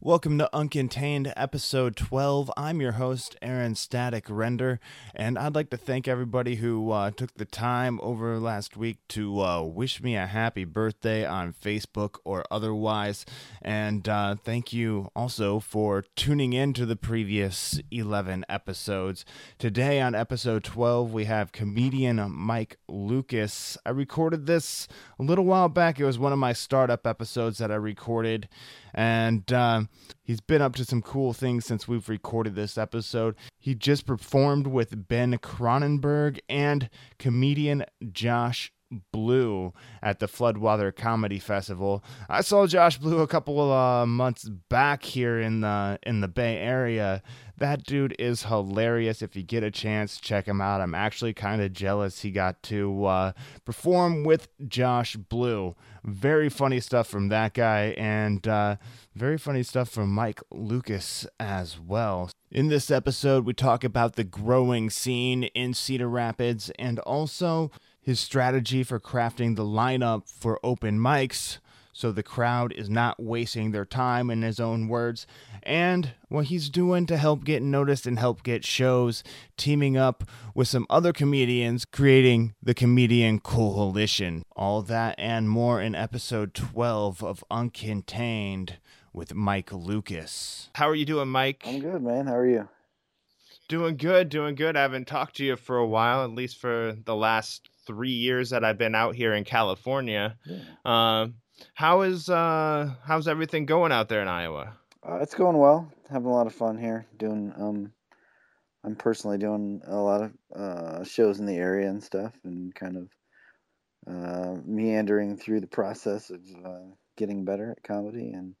[0.00, 2.52] Welcome to Uncontained episode 12.
[2.56, 4.78] I'm your host, Aaron Static Render,
[5.12, 9.40] and I'd like to thank everybody who uh, took the time over last week to
[9.40, 13.26] uh, wish me a happy birthday on Facebook or otherwise.
[13.60, 19.24] And uh, thank you also for tuning in to the previous 11 episodes.
[19.58, 23.76] Today on episode 12, we have comedian Mike Lucas.
[23.84, 24.86] I recorded this
[25.18, 25.98] a little while back.
[25.98, 28.48] It was one of my startup episodes that I recorded
[28.98, 29.82] and uh,
[30.24, 33.36] he's been up to some cool things since we've recorded this episode.
[33.56, 38.72] He just performed with Ben Kronberg and comedian Josh
[39.12, 39.72] Blue
[40.02, 42.02] at the Floodwater Comedy Festival.
[42.28, 46.26] I saw Josh Blue a couple of uh, months back here in the in the
[46.26, 47.22] Bay Area.
[47.58, 49.20] That dude is hilarious.
[49.20, 50.80] If you get a chance, check him out.
[50.80, 53.32] I'm actually kind of jealous he got to uh,
[53.64, 55.74] perform with Josh Blue.
[56.04, 58.76] Very funny stuff from that guy, and uh,
[59.16, 62.30] very funny stuff from Mike Lucas as well.
[62.52, 68.20] In this episode, we talk about the growing scene in Cedar Rapids and also his
[68.20, 71.58] strategy for crafting the lineup for open mics
[71.98, 75.26] so the crowd is not wasting their time, in his own words,
[75.64, 79.24] and what he's doing to help get noticed and help get shows,
[79.56, 80.22] teaming up
[80.54, 84.44] with some other comedians, creating the Comedian Coalition.
[84.54, 88.74] All that and more in episode 12 of Uncontained
[89.12, 90.70] with Mike Lucas.
[90.76, 91.64] How are you doing, Mike?
[91.66, 92.28] I'm good, man.
[92.28, 92.68] How are you?
[93.68, 94.76] Doing good, doing good.
[94.76, 98.50] I haven't talked to you for a while, at least for the last three years
[98.50, 100.36] that I've been out here in California.
[100.46, 100.58] Yeah.
[100.84, 101.28] Uh,
[101.74, 104.76] how is uh, how's everything going out there in Iowa?
[105.06, 105.92] Uh, it's going well.
[106.10, 107.06] Having a lot of fun here.
[107.16, 107.92] Doing um,
[108.84, 112.96] I'm personally doing a lot of uh, shows in the area and stuff, and kind
[112.96, 113.08] of
[114.06, 118.54] uh, meandering through the process of uh, getting better at comedy and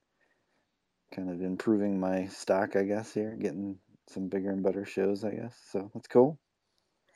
[1.14, 3.12] kind of improving my stock, I guess.
[3.12, 5.56] Here, getting some bigger and better shows, I guess.
[5.70, 6.38] So that's cool.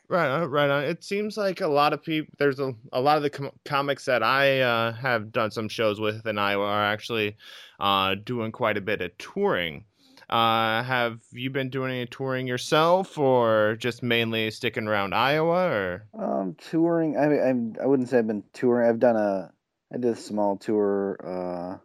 [0.08, 0.84] Right on, right on.
[0.84, 2.34] It seems like a lot of people.
[2.38, 6.00] There's a, a lot of the com- comics that I uh, have done some shows
[6.00, 7.36] with in Iowa are actually
[7.80, 9.84] uh, doing quite a bit of touring.
[10.28, 15.68] Uh, have you been doing any touring yourself, or just mainly sticking around Iowa?
[15.68, 17.16] Or um, touring.
[17.16, 18.88] I I I wouldn't say I've been touring.
[18.88, 19.52] I've done a
[19.92, 21.78] I did a small tour uh,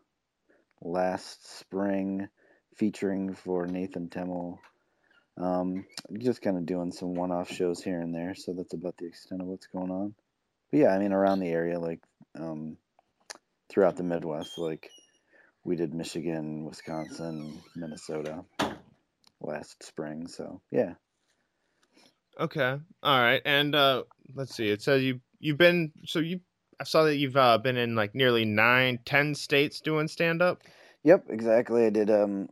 [0.81, 2.29] last spring
[2.75, 4.59] featuring for Nathan Timmel
[5.37, 5.85] um,
[6.19, 9.41] just kind of doing some one-off shows here and there, so that's about the extent
[9.41, 10.15] of what's going on.
[10.71, 12.01] But yeah, I mean around the area, like
[12.39, 12.77] um,
[13.69, 14.89] throughout the Midwest, like
[15.63, 18.43] we did Michigan, Wisconsin, Minnesota
[19.41, 20.27] last spring.
[20.27, 20.93] So yeah.
[22.39, 22.77] Okay.
[23.03, 23.41] All right.
[23.45, 24.03] And uh,
[24.35, 24.69] let's see.
[24.69, 26.39] It says you you've been so you
[26.79, 30.61] I saw that you've uh, been in like nearly nine, ten states doing stand up.
[31.03, 31.85] Yep, exactly.
[31.85, 32.49] I did um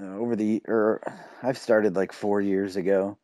[0.00, 1.00] uh, over the or
[1.42, 3.18] I've started like four years ago,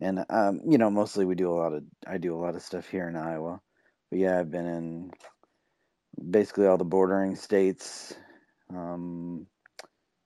[0.00, 2.62] and um, you know mostly we do a lot of I do a lot of
[2.62, 3.60] stuff here in Iowa,
[4.10, 5.10] but yeah I've been in
[6.30, 8.14] basically all the bordering states,
[8.70, 9.46] um,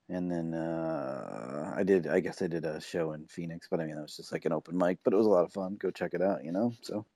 [0.08, 3.86] and then uh, I did I guess I did a show in Phoenix, but I
[3.86, 5.76] mean that was just like an open mic, but it was a lot of fun.
[5.80, 6.72] Go check it out, you know.
[6.82, 7.06] So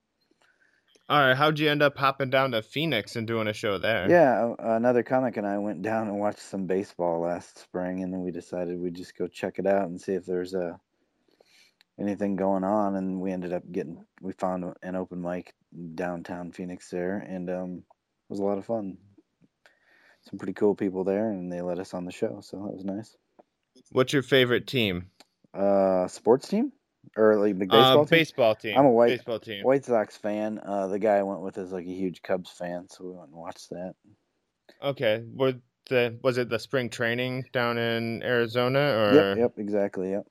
[1.11, 4.09] all right, how'd you end up hopping down to Phoenix and doing a show there?
[4.09, 8.21] Yeah, another comic and I went down and watched some baseball last spring, and then
[8.21, 10.77] we decided we'd just go check it out and see if there's a uh,
[11.99, 12.95] anything going on.
[12.95, 15.53] And we ended up getting we found an open mic
[15.97, 18.97] downtown Phoenix there, and um, it was a lot of fun.
[20.31, 22.85] Some pretty cool people there, and they let us on the show, so that was
[22.85, 23.17] nice.
[23.91, 25.11] What's your favorite team?
[25.53, 26.71] Uh, sports team
[27.17, 28.19] or like the baseball uh, team?
[28.19, 28.79] Baseball team.
[28.79, 29.65] I'm a white baseball team.
[29.65, 30.61] White Sox fan.
[30.65, 33.31] Uh, the guy I went with is like a huge Cubs fan, so we went
[33.31, 33.95] and watched that.
[34.83, 35.25] Okay.
[35.35, 35.55] Was
[35.89, 39.15] the was it the spring training down in Arizona or?
[39.15, 39.39] Yep.
[39.39, 39.53] Yep.
[39.59, 40.11] Exactly.
[40.13, 40.27] Yep.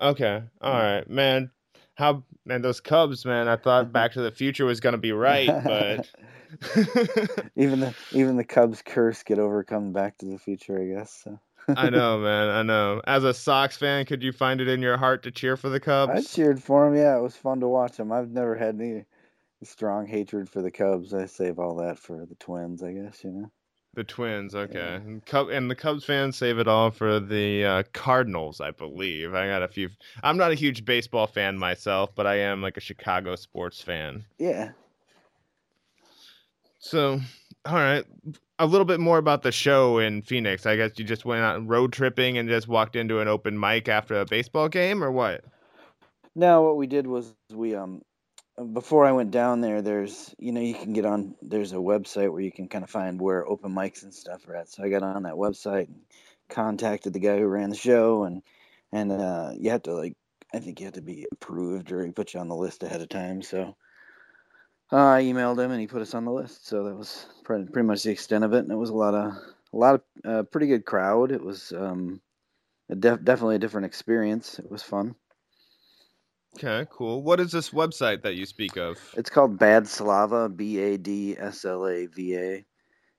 [0.00, 0.42] Okay.
[0.60, 1.50] All right, man.
[1.94, 3.48] How man those Cubs, man?
[3.48, 6.08] I thought Back to the Future was gonna be right, but.
[7.56, 11.22] even the even the Cubs curse get overcome Back to the Future, I guess.
[11.24, 11.40] So.
[11.68, 12.48] I know, man.
[12.48, 13.00] I know.
[13.06, 15.80] As a Sox fan, could you find it in your heart to cheer for the
[15.80, 16.12] Cubs?
[16.12, 16.96] I cheered for them.
[16.96, 18.12] Yeah, it was fun to watch them.
[18.12, 19.04] I've never had any
[19.62, 21.14] strong hatred for the Cubs.
[21.14, 23.22] I save all that for the Twins, I guess.
[23.24, 23.50] You know.
[23.94, 24.78] The Twins, okay.
[24.78, 24.94] Yeah.
[24.94, 29.34] And, Cub- and the Cubs fans save it all for the uh, Cardinals, I believe.
[29.34, 29.90] I got a few.
[30.22, 34.24] I'm not a huge baseball fan myself, but I am like a Chicago sports fan.
[34.38, 34.70] Yeah.
[36.78, 37.20] So,
[37.66, 38.04] all right
[38.62, 40.66] a little bit more about the show in Phoenix.
[40.66, 43.88] I guess you just went out road tripping and just walked into an open mic
[43.88, 45.44] after a baseball game, or what?
[46.36, 48.02] No, what we did was we um
[48.72, 51.34] before I went down there, there's you know you can get on.
[51.42, 54.54] There's a website where you can kind of find where open mics and stuff are
[54.54, 54.68] at.
[54.68, 56.02] So I got on that website and
[56.48, 58.42] contacted the guy who ran the show, and
[58.92, 60.16] and uh, you have to like
[60.54, 63.00] I think you have to be approved or he put you on the list ahead
[63.00, 63.42] of time.
[63.42, 63.74] So
[64.92, 66.66] uh, I emailed him and he put us on the list.
[66.66, 69.14] So that was pretty, pretty much the extent of it, and it was a lot
[69.14, 69.32] of
[69.72, 71.32] a lot of uh, pretty good crowd.
[71.32, 72.20] It was um,
[72.90, 74.58] a def- definitely a different experience.
[74.58, 75.14] It was fun.
[76.56, 77.22] Okay, cool.
[77.22, 78.98] What is this website that you speak of?
[79.16, 82.64] It's called Bad Slava, B A D S L A V A,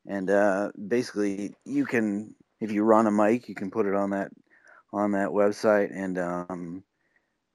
[0.06, 4.12] and uh, basically you can, if you run a mic, you can put it on
[4.12, 4.30] that
[4.92, 6.84] on that website, and um,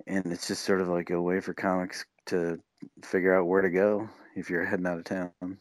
[0.09, 2.59] and it's just sort of like a way for comics to
[3.05, 5.59] figure out where to go if you're heading out of town.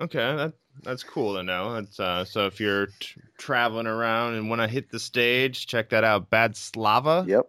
[0.00, 0.52] Okay, that
[0.82, 1.74] that's cool to know.
[1.74, 5.90] That's uh, so if you're t- traveling around and want to hit the stage, check
[5.90, 6.28] that out.
[6.30, 7.24] Bad Slava.
[7.26, 7.46] Yep.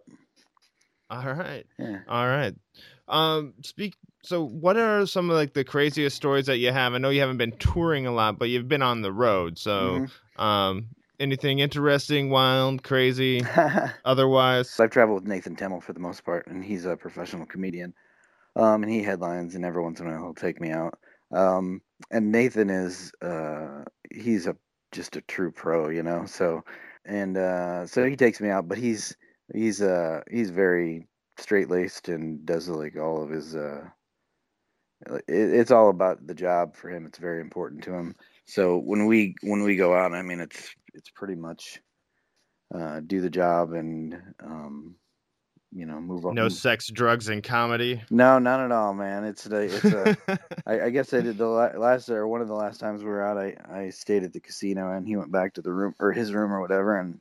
[1.10, 1.66] All right.
[1.78, 2.00] Yeah.
[2.08, 2.54] All right.
[3.08, 3.96] Um, speak.
[4.22, 6.94] So, what are some of like the craziest stories that you have?
[6.94, 9.58] I know you haven't been touring a lot, but you've been on the road.
[9.58, 10.02] So,
[10.36, 10.42] Mhm.
[10.42, 10.86] um,
[11.20, 13.40] anything interesting, wild, crazy,
[14.04, 14.78] otherwise?
[14.80, 17.94] I've traveled with Nathan Timmel for the most part, and he's a professional comedian.
[18.58, 20.98] Um, and he headlines, and every once in a while he'll take me out.
[21.32, 24.56] Um, and Nathan is uh, he's a
[24.92, 26.26] just a true pro, you know.
[26.26, 26.62] So
[27.04, 29.16] and uh, so he takes me out, but he's
[29.54, 31.06] he's uh he's very
[31.38, 33.84] straight laced and does like all of his uh
[35.06, 37.06] it, it's all about the job for him.
[37.06, 38.14] It's very important to him.
[38.46, 41.80] So when we when we go out, I mean it's it's pretty much
[42.74, 44.14] uh, do the job and
[44.44, 44.96] um,
[45.72, 46.34] you know move on.
[46.34, 48.02] No sex, drugs, and comedy.
[48.10, 49.24] no, not at all, man.
[49.24, 50.16] It's a, it's a.
[50.66, 53.24] I, I guess I did the last or one of the last times we were
[53.24, 53.38] out.
[53.38, 56.32] I I stayed at the casino and he went back to the room or his
[56.32, 57.20] room or whatever, and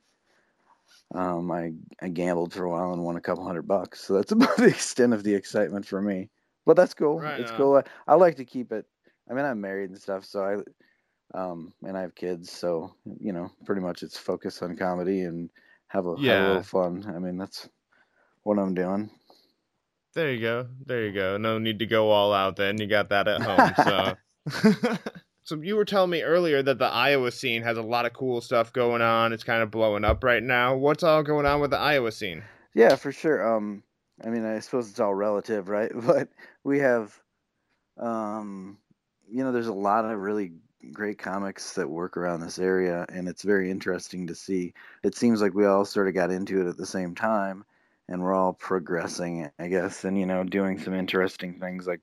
[1.13, 4.01] um I I gambled for a while and won a couple hundred bucks.
[4.01, 6.29] So that's about the extent of the excitement for me.
[6.65, 7.19] But that's cool.
[7.19, 7.57] Right it's on.
[7.57, 7.75] cool.
[7.77, 8.85] I, I like to keep it.
[9.29, 13.33] I mean, I'm married and stuff, so I um and I have kids, so you
[13.33, 15.49] know, pretty much it's focus on comedy and
[15.89, 17.05] have a, have a little fun.
[17.13, 17.69] I mean, that's
[18.47, 19.09] what I'm doing.
[20.13, 20.67] there you go.
[20.85, 21.37] There you go.
[21.37, 22.55] No need to go all out.
[22.55, 23.73] Then you got that at home.
[23.85, 24.97] So.
[25.47, 28.41] So you were telling me earlier that the Iowa scene has a lot of cool
[28.41, 29.31] stuff going on.
[29.31, 30.75] It's kind of blowing up right now.
[30.75, 32.43] What's all going on with the Iowa scene?
[32.73, 33.55] Yeah, for sure.
[33.55, 33.81] Um,
[34.25, 35.89] I mean, I suppose it's all relative, right?
[35.95, 36.27] But
[36.65, 37.17] we have,
[37.97, 38.77] um,
[39.31, 40.51] you know, there's a lot of really
[40.91, 44.73] great comics that work around this area, and it's very interesting to see.
[45.01, 47.63] It seems like we all sort of got into it at the same time,
[48.09, 52.01] and we're all progressing, I guess, and you know, doing some interesting things like,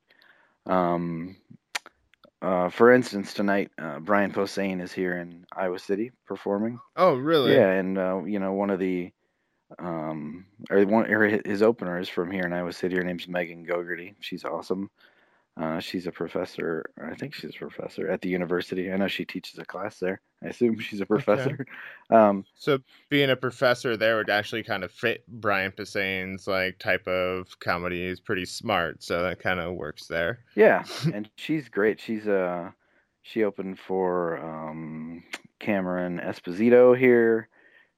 [0.66, 1.36] um,
[2.42, 6.78] uh, for instance, tonight uh, Brian Posehn is here in Iowa City performing.
[6.96, 7.54] Oh, really?
[7.54, 9.12] Yeah, and uh, you know, one of the
[9.78, 12.96] um or one or hi- his opener is from here in Iowa City.
[12.96, 14.14] Her name's Megan Gogerty.
[14.20, 14.90] She's awesome.
[15.56, 16.84] Uh, she's a professor.
[17.00, 18.90] I think she's a professor at the university.
[18.90, 20.20] I know she teaches a class there.
[20.42, 21.64] I assume she's a professor.
[22.10, 27.06] Um, So being a professor there would actually kind of fit Brian Posehn's like type
[27.06, 28.08] of comedy.
[28.08, 30.44] He's pretty smart, so that kind of works there.
[30.56, 30.84] yeah,
[31.14, 32.00] and she's great.
[32.00, 32.72] She's uh
[33.22, 35.24] she opened for um
[35.60, 37.48] Cameron Esposito here.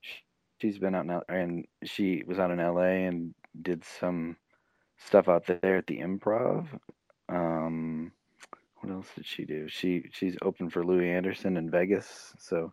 [0.00, 0.20] Sh-
[0.60, 4.36] She's been out now, and she was out in LA and did some
[4.98, 6.80] stuff out there at the Improv.
[7.28, 8.12] Um,
[8.76, 9.68] what else did she do?
[9.68, 12.34] She she's open for Louie Anderson in Vegas.
[12.38, 12.72] So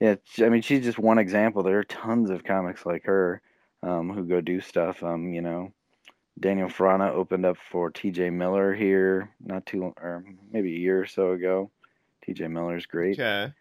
[0.00, 1.62] yeah, I mean she's just one example.
[1.62, 3.42] There are tons of comics like her
[3.82, 5.02] um, who go do stuff.
[5.02, 5.72] Um, you know,
[6.40, 8.30] Daniel Frana opened up for T.J.
[8.30, 11.70] Miller here not too long, or maybe a year or so ago.
[12.24, 12.48] T.J.
[12.48, 13.18] Miller's great.
[13.18, 13.52] Okay.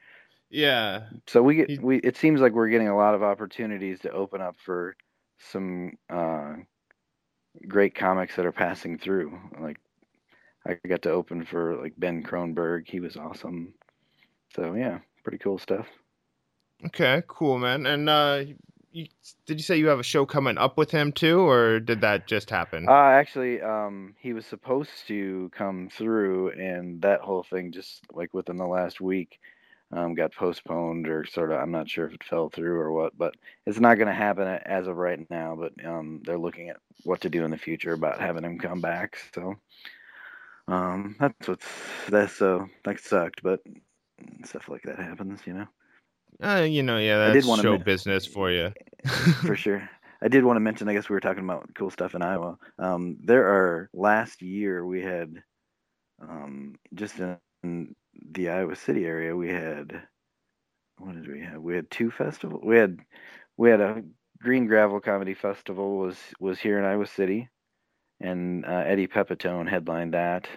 [0.49, 1.09] Yeah.
[1.27, 4.11] So we He- get we it seems like we're getting a lot of opportunities to
[4.11, 4.95] open up for
[5.39, 6.55] some uh,
[7.67, 9.39] great comics that are passing through.
[9.59, 9.77] Like
[10.65, 12.87] I got to open for like Ben Kronberg.
[12.87, 13.73] He was awesome.
[14.55, 15.87] So yeah, pretty cool stuff.
[16.85, 17.23] Okay.
[17.27, 17.85] Cool, man.
[17.85, 18.43] And uh,
[18.91, 19.07] you,
[19.45, 22.27] did you say you have a show coming up with him too, or did that
[22.27, 22.87] just happen?
[22.87, 28.33] Uh, actually, um, he was supposed to come through, and that whole thing just like
[28.33, 29.39] within the last week
[29.93, 31.59] um, got postponed or sort of.
[31.59, 34.47] I'm not sure if it fell through or what, but it's not going to happen
[34.47, 35.55] as of right now.
[35.55, 38.81] But um, they're looking at what to do in the future about having him come
[38.81, 39.17] back.
[39.33, 39.55] So
[40.67, 41.67] um, that's what's
[42.09, 43.59] that's so that sucked, but
[44.45, 45.67] stuff like that happens, you know.
[46.41, 48.71] Uh, you know, yeah, I did that's wanna show men- business for you.
[49.45, 49.89] for sure.
[50.23, 50.87] I did want to mention.
[50.87, 52.57] I guess we were talking about cool stuff in Iowa.
[52.77, 55.41] Um, there are last year we had
[56.21, 57.95] um, just in, in
[58.33, 60.03] the Iowa City area we had
[61.01, 61.61] what did we have?
[61.61, 62.61] We had two festivals.
[62.63, 62.99] We had
[63.57, 64.03] we had a
[64.41, 67.49] Green Gravel Comedy Festival was was here in Iowa City,
[68.21, 70.47] and uh, Eddie Pepitone headlined that.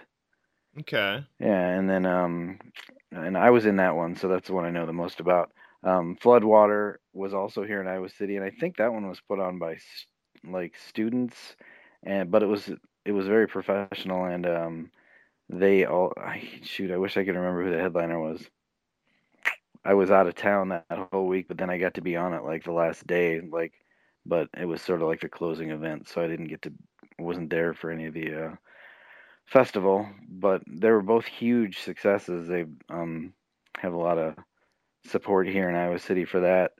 [0.79, 1.25] Okay.
[1.39, 2.59] Yeah, and then um,
[3.11, 5.51] and I was in that one, so that's the one I know the most about.
[5.83, 9.39] Um, Floodwater was also here in Iowa City, and I think that one was put
[9.39, 9.77] on by
[10.43, 11.55] like students,
[12.03, 12.69] and but it was
[13.05, 14.91] it was very professional, and um,
[15.49, 16.91] they all I, shoot.
[16.91, 18.43] I wish I could remember who the headliner was.
[19.85, 22.15] I was out of town that, that whole week, but then I got to be
[22.15, 23.73] on it like the last day, like,
[24.25, 26.73] but it was sort of like the closing event, so I didn't get to
[27.19, 28.55] wasn't there for any of the uh,
[29.45, 30.07] festival.
[30.29, 32.47] But they were both huge successes.
[32.47, 33.33] They um,
[33.77, 34.35] have a lot of
[35.05, 36.71] support here in Iowa City for that.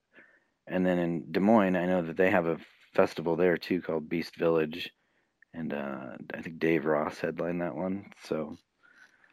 [0.67, 2.57] And then in Des Moines, I know that they have a
[2.95, 4.89] festival there too called Beast Village,
[5.53, 8.07] and uh, I think Dave Ross headlined that one.
[8.23, 8.57] So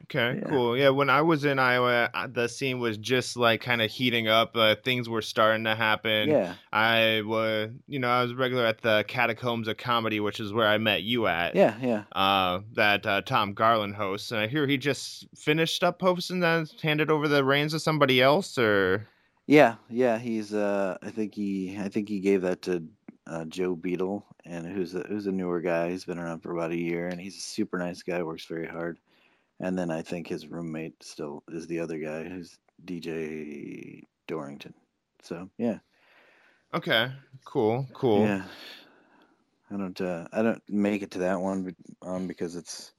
[0.04, 0.48] Okay, Yeah.
[0.48, 0.76] cool.
[0.76, 4.28] Yeah, when I was in Iowa, uh, the scene was just like kind of heating
[4.28, 4.56] up.
[4.56, 6.28] Uh, things were starting to happen.
[6.28, 10.52] yeah, I was, you know, I was regular at the Catacombs of Comedy, which is
[10.52, 11.54] where I met you at.
[11.54, 12.04] yeah, yeah.
[12.12, 16.70] Uh, that uh, Tom Garland hosts, and I hear he just finished up hosting and
[16.82, 19.08] handed over the reins to somebody else, or
[19.46, 20.52] Yeah, yeah, he's.
[20.52, 21.76] Uh, I think he.
[21.78, 22.84] I think he gave that to
[23.26, 25.90] uh, Joe Beadle, and who's a, who's a newer guy.
[25.90, 28.22] He's been around for about a year, and he's a super nice guy.
[28.22, 28.98] Works very hard.
[29.62, 34.74] And then I think his roommate still is the other guy, who's DJ Dorrington.
[35.22, 35.78] So yeah,
[36.74, 37.12] okay,
[37.44, 38.26] cool, cool.
[38.26, 38.42] yeah.
[39.70, 39.98] I don't.
[40.00, 42.92] Uh, I don't make it to that one, um, because it's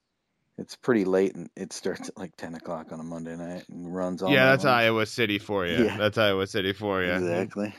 [0.58, 3.94] it's pretty late and it starts at like ten o'clock on a Monday night and
[3.94, 4.32] runs all.
[4.32, 4.74] yeah, that's long.
[4.74, 5.86] Iowa City for you.
[5.86, 5.98] Yeah.
[5.98, 7.12] That's Iowa City for you.
[7.12, 7.76] Exactly.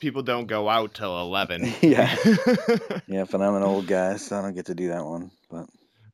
[0.00, 1.72] People don't go out till eleven.
[1.82, 2.14] Yeah.
[3.06, 5.30] Yeah, but I'm an old guy, so I don't get to do that one.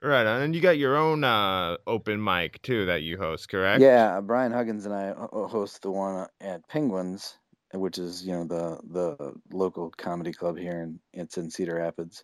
[0.05, 3.81] Right, and you got your own uh, open mic too that you host, correct?
[3.81, 7.39] yeah, Brian Huggins and I host the one at Penguins,
[7.73, 12.23] which is you know the the local comedy club here, and it's in Cedar Rapids.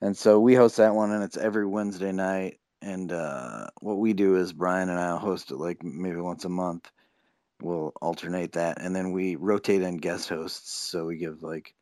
[0.00, 2.58] And so we host that one, and it's every Wednesday night.
[2.80, 6.48] And uh, what we do is Brian and I host it like maybe once a
[6.48, 6.90] month.
[7.60, 10.72] We'll alternate that, and then we rotate in guest hosts.
[10.72, 11.74] So we give like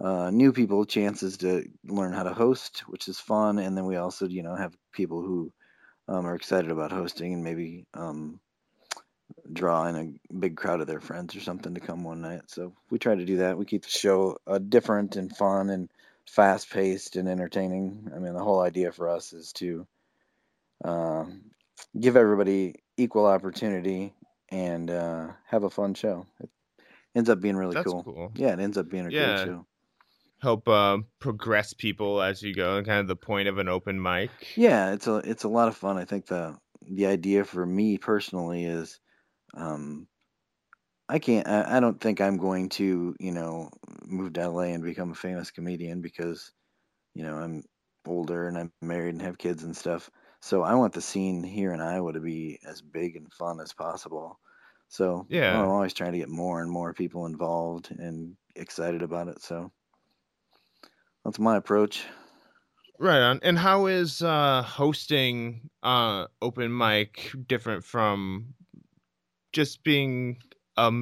[0.00, 3.58] uh, new people chances to learn how to host, which is fun.
[3.58, 5.52] And then we also, you know, have people who
[6.08, 8.40] um, are excited about hosting and maybe um,
[9.52, 12.42] draw in a big crowd of their friends or something to come one night.
[12.46, 13.56] So we try to do that.
[13.56, 15.90] We keep the show uh, different and fun and
[16.28, 18.10] fast paced and entertaining.
[18.14, 19.86] I mean, the whole idea for us is to
[20.84, 21.42] um,
[21.98, 24.14] give everybody equal opportunity
[24.50, 26.26] and uh, have a fun show.
[26.40, 26.50] It
[27.14, 28.02] ends up being really cool.
[28.02, 28.32] cool.
[28.34, 29.34] Yeah, it ends up being a Yeah.
[29.34, 29.66] great show.
[30.42, 34.02] Help uh, progress people as you go, and kind of the point of an open
[34.02, 34.30] mic.
[34.56, 35.96] Yeah, it's a it's a lot of fun.
[35.96, 39.00] I think the the idea for me personally is
[39.54, 40.08] um
[41.08, 43.70] I can't I, I don't think I'm going to, you know,
[44.04, 46.52] move to LA and become a famous comedian because,
[47.14, 47.64] you know, I'm
[48.06, 50.10] older and I'm married and have kids and stuff.
[50.42, 53.74] So I want the scene here in Iowa to be as big and fun as
[53.74, 54.40] possible.
[54.88, 55.64] So Yeah.
[55.64, 59.42] I'm always trying to get more and more people involved and excited about it.
[59.42, 59.72] So
[61.24, 62.04] that's my approach.
[62.98, 63.40] Right on.
[63.42, 68.54] And how is uh, hosting uh, open mic different from
[69.52, 70.38] just being
[70.76, 70.92] a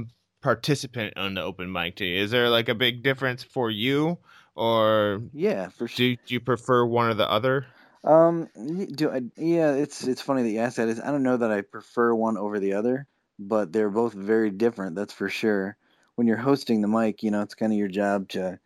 [0.40, 1.96] participant on the open mic?
[1.96, 2.22] To you?
[2.22, 4.18] Is there like a big difference for you,
[4.54, 5.96] or Yeah, for sure.
[5.96, 7.66] do, do you prefer one or the other?
[8.02, 8.48] Um,
[8.94, 9.20] do I?
[9.36, 10.88] Yeah, it's it's funny that you asked that.
[10.88, 13.06] Is I don't know that I prefer one over the other,
[13.38, 14.96] but they're both very different.
[14.96, 15.76] That's for sure.
[16.14, 18.58] When you're hosting the mic, you know, it's kind of your job to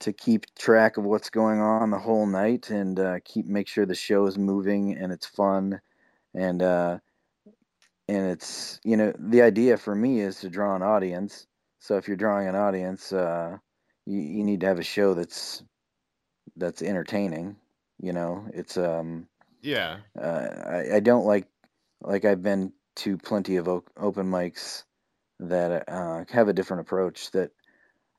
[0.00, 3.86] to keep track of what's going on the whole night and uh, keep make sure
[3.86, 5.80] the show is moving and it's fun,
[6.34, 6.98] and uh,
[8.08, 11.46] and it's you know the idea for me is to draw an audience.
[11.78, 13.58] So if you're drawing an audience, uh,
[14.06, 15.62] you you need to have a show that's
[16.56, 17.58] that's entertaining.
[18.00, 19.28] You know, it's um
[19.62, 20.00] Yeah.
[20.20, 21.48] uh, I, I don't like
[22.02, 24.84] like I've been to plenty of o- open mics
[25.40, 27.52] that uh, have a different approach that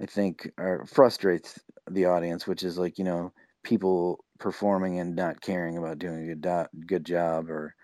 [0.02, 5.42] I think are, frustrates the audience, which is like you know people performing and not
[5.42, 7.76] caring about doing a good do- good job, or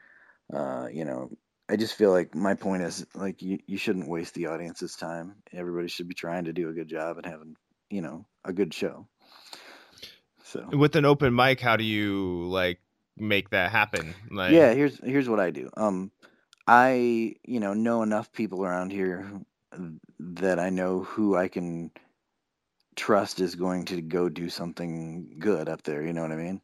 [0.53, 1.29] uh, you know
[1.69, 5.35] I just feel like my point is like you, you shouldn't waste the audience's time.
[5.53, 7.55] Everybody should be trying to do a good job and having
[7.89, 9.07] you know a good show.
[10.43, 12.79] So With an open mic, how do you like
[13.17, 14.15] make that happen?
[14.31, 16.11] Like, yeah here's here's what i do um
[16.67, 19.29] i you know know enough people around here
[20.19, 21.91] that i know who i can
[22.97, 26.61] trust is going to go do something good up there you know what i mean?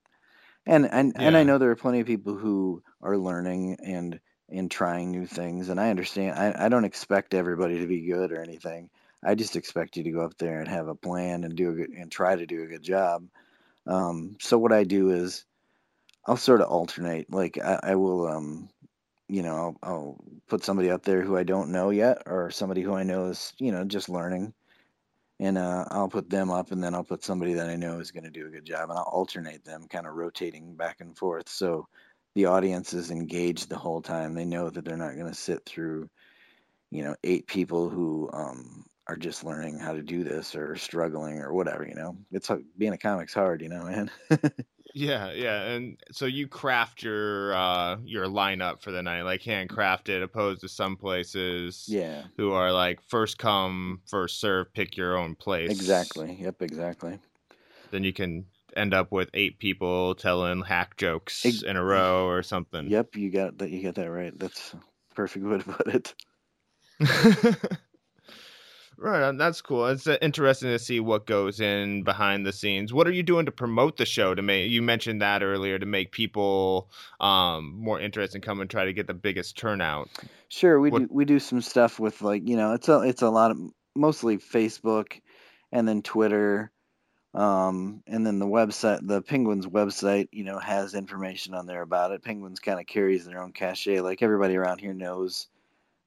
[0.66, 4.70] And and, and i know there are plenty of people who are learning and and
[4.70, 8.42] trying new things and i understand i, I don't expect everybody to be good or
[8.42, 8.90] anything.
[9.25, 11.74] I just expect you to go up there and have a plan and do a
[11.74, 13.25] good and try to do a good job.
[13.88, 15.46] Um, so what I do is
[16.25, 17.32] I'll sort of alternate.
[17.32, 18.70] Like I, I will, um,
[19.28, 22.82] you know, I'll, I'll put somebody up there who I don't know yet, or somebody
[22.82, 24.54] who I know is, you know, just learning,
[25.40, 28.12] and uh, I'll put them up, and then I'll put somebody that I know is
[28.12, 31.18] going to do a good job, and I'll alternate them, kind of rotating back and
[31.18, 31.50] forth.
[31.50, 31.88] So
[32.36, 34.34] the audience is engaged the whole time.
[34.34, 36.10] They know that they're not going to sit through,
[36.92, 41.40] you know, eight people who um, are just learning how to do this or struggling
[41.40, 41.86] or whatever.
[41.88, 43.62] You know, it's being a comic's hard.
[43.62, 44.12] You know, man.
[44.93, 50.21] Yeah, yeah, and so you craft your uh your lineup for the night, like handcrafted,
[50.21, 55.33] opposed to some places, yeah, who are like first come, first serve, pick your own
[55.33, 55.71] place.
[55.71, 56.38] Exactly.
[56.39, 56.62] Yep.
[56.62, 57.19] Exactly.
[57.89, 58.45] Then you can
[58.75, 62.88] end up with eight people telling hack jokes Ex- in a row or something.
[62.88, 63.71] Yep, you got that.
[63.71, 64.38] You got that right.
[64.38, 64.75] That's
[65.15, 66.13] perfect way to put it.
[68.97, 69.88] Right, that's cool.
[69.88, 72.93] It's uh, interesting to see what goes in behind the scenes.
[72.93, 74.35] What are you doing to promote the show?
[74.35, 78.69] To make you mentioned that earlier to make people um, more interested and come and
[78.69, 80.09] try to get the biggest turnout.
[80.47, 81.00] Sure, we what...
[81.03, 83.57] do we do some stuff with like you know it's a it's a lot of
[83.95, 85.19] mostly Facebook,
[85.71, 86.71] and then Twitter,
[87.33, 92.12] um, and then the website the Penguins website you know has information on there about
[92.12, 92.23] it.
[92.23, 94.01] Penguins kind of carries their own cachet.
[94.01, 95.47] Like everybody around here knows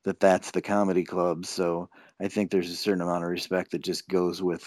[0.06, 1.44] that that's the comedy club.
[1.46, 4.64] So I think there's a certain amount of respect that just goes with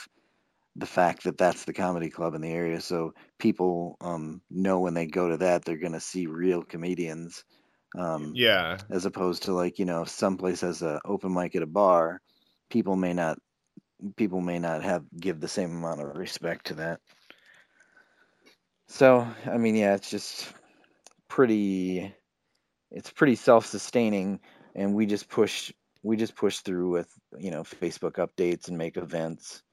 [0.75, 2.81] the fact that that's the comedy club in the area.
[2.81, 7.45] So people um, know when they go to that, they're going to see real comedians.
[7.97, 8.77] Um, yeah.
[8.89, 12.21] As opposed to like, you know, someplace has an open mic at a bar,
[12.69, 13.39] people may not
[14.15, 16.99] people may not have give the same amount of respect to that.
[18.87, 20.53] So, I mean, yeah, it's just
[21.29, 22.13] pretty
[22.91, 24.41] it's pretty self-sustaining
[24.75, 25.71] and we just push
[26.03, 29.63] we just push through with you know Facebook updates and make events,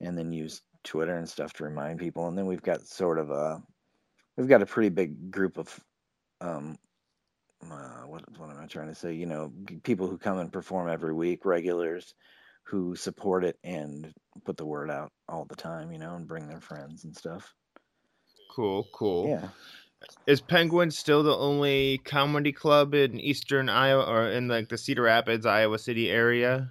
[0.00, 2.26] and then use Twitter and stuff to remind people.
[2.26, 3.62] And then we've got sort of a
[4.36, 5.80] we've got a pretty big group of
[6.40, 6.76] um,
[7.70, 9.12] uh, what what am I trying to say?
[9.12, 12.14] You know, people who come and perform every week, regulars
[12.64, 14.12] who support it and
[14.44, 15.92] put the word out all the time.
[15.92, 17.54] You know, and bring their friends and stuff.
[18.54, 19.28] Cool, cool.
[19.28, 19.48] Yeah.
[20.26, 25.02] Is Penguin still the only comedy club in Eastern Iowa or in like the Cedar
[25.02, 26.70] Rapids, Iowa City area?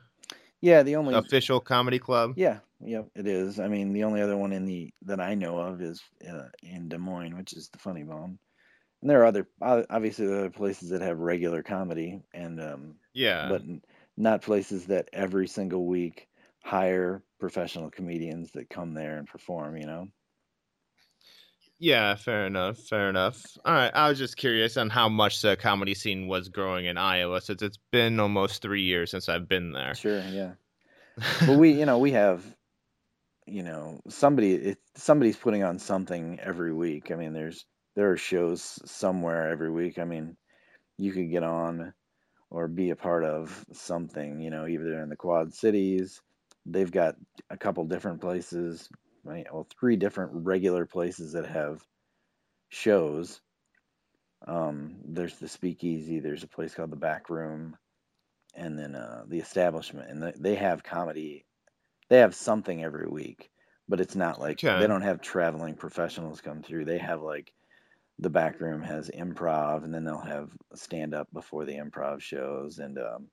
[0.61, 2.33] Yeah, the only official comedy club.
[2.37, 3.59] Yeah, yep, it is.
[3.59, 6.87] I mean, the only other one in the that I know of is uh, in
[6.87, 8.37] Des Moines, which is the Funny Bone.
[9.01, 13.49] And there are other, obviously, there are places that have regular comedy, and um, yeah,
[13.49, 13.63] but
[14.15, 16.27] not places that every single week
[16.63, 19.77] hire professional comedians that come there and perform.
[19.77, 20.07] You know.
[21.81, 22.77] Yeah, fair enough.
[22.77, 23.43] Fair enough.
[23.65, 23.89] All right.
[23.95, 27.63] I was just curious on how much the comedy scene was growing in Iowa since
[27.63, 29.95] it's been almost three years since I've been there.
[29.95, 30.21] Sure.
[30.29, 30.51] Yeah.
[31.47, 32.45] well, we, you know, we have,
[33.47, 37.09] you know, somebody, it, somebody's putting on something every week.
[37.09, 37.65] I mean, there's,
[37.95, 39.97] there are shows somewhere every week.
[39.97, 40.37] I mean,
[40.99, 41.95] you could get on
[42.51, 46.21] or be a part of something, you know, either in the Quad Cities.
[46.63, 47.15] They've got
[47.49, 48.87] a couple different places
[49.23, 49.45] right?
[49.51, 51.85] Well, three different regular places that have
[52.69, 53.41] shows.
[54.47, 56.19] Um, there's the Speakeasy.
[56.19, 57.77] There's a place called the Back Room,
[58.55, 60.09] and then uh, the Establishment.
[60.09, 61.45] And they have comedy.
[62.09, 63.51] They have something every week,
[63.87, 64.79] but it's not like okay.
[64.79, 66.85] they don't have traveling professionals come through.
[66.85, 67.53] They have like
[68.19, 72.79] the Back Room has improv, and then they'll have stand up before the improv shows,
[72.79, 73.27] and um,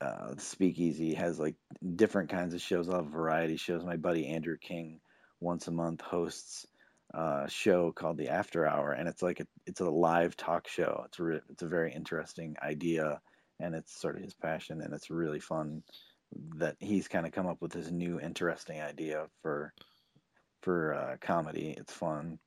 [0.00, 1.54] uh, Speakeasy has like
[1.96, 2.88] different kinds of shows.
[2.88, 3.84] I love variety shows.
[3.84, 5.00] My buddy Andrew King
[5.40, 6.66] once a month hosts
[7.12, 11.04] a show called the After Hour, and it's like a, it's a live talk show.
[11.06, 13.20] It's a re- it's a very interesting idea,
[13.60, 15.82] and it's sort of his passion, and it's really fun
[16.56, 19.72] that he's kind of come up with this new interesting idea for
[20.62, 21.74] for uh, comedy.
[21.76, 22.38] It's fun.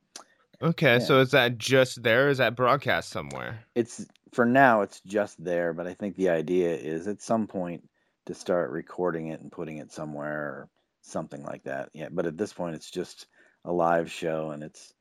[0.62, 1.00] Okay, yeah.
[1.00, 2.30] so is that just there?
[2.30, 3.63] Is that broadcast somewhere?
[3.76, 4.82] It's for now.
[4.82, 7.88] It's just there, but I think the idea is at some point
[8.26, 10.70] to start recording it and putting it somewhere or
[11.02, 11.90] something like that.
[11.94, 13.28] Yeah, but at this point, it's just
[13.66, 14.94] a live show, and it's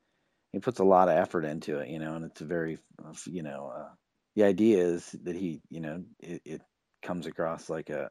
[0.51, 2.79] he puts a lot of effort into it, you know, and it's a very,
[3.25, 3.89] you know, uh,
[4.35, 6.61] the idea is that he, you know, it, it
[7.01, 8.09] comes across like a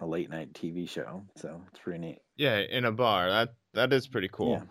[0.00, 2.18] a late night TV show, so it's pretty neat.
[2.36, 3.28] Yeah, in a bar.
[3.28, 4.52] That that is pretty cool.
[4.52, 4.62] Yeah.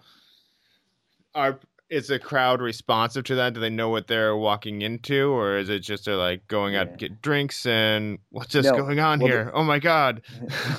[1.36, 3.54] Are is the crowd responsive to that?
[3.54, 6.92] Do they know what they're walking into, or is it just they're like going out
[6.92, 8.76] to get drinks and what's this no.
[8.76, 9.46] going on well, here?
[9.46, 9.54] The...
[9.54, 10.22] Oh my god!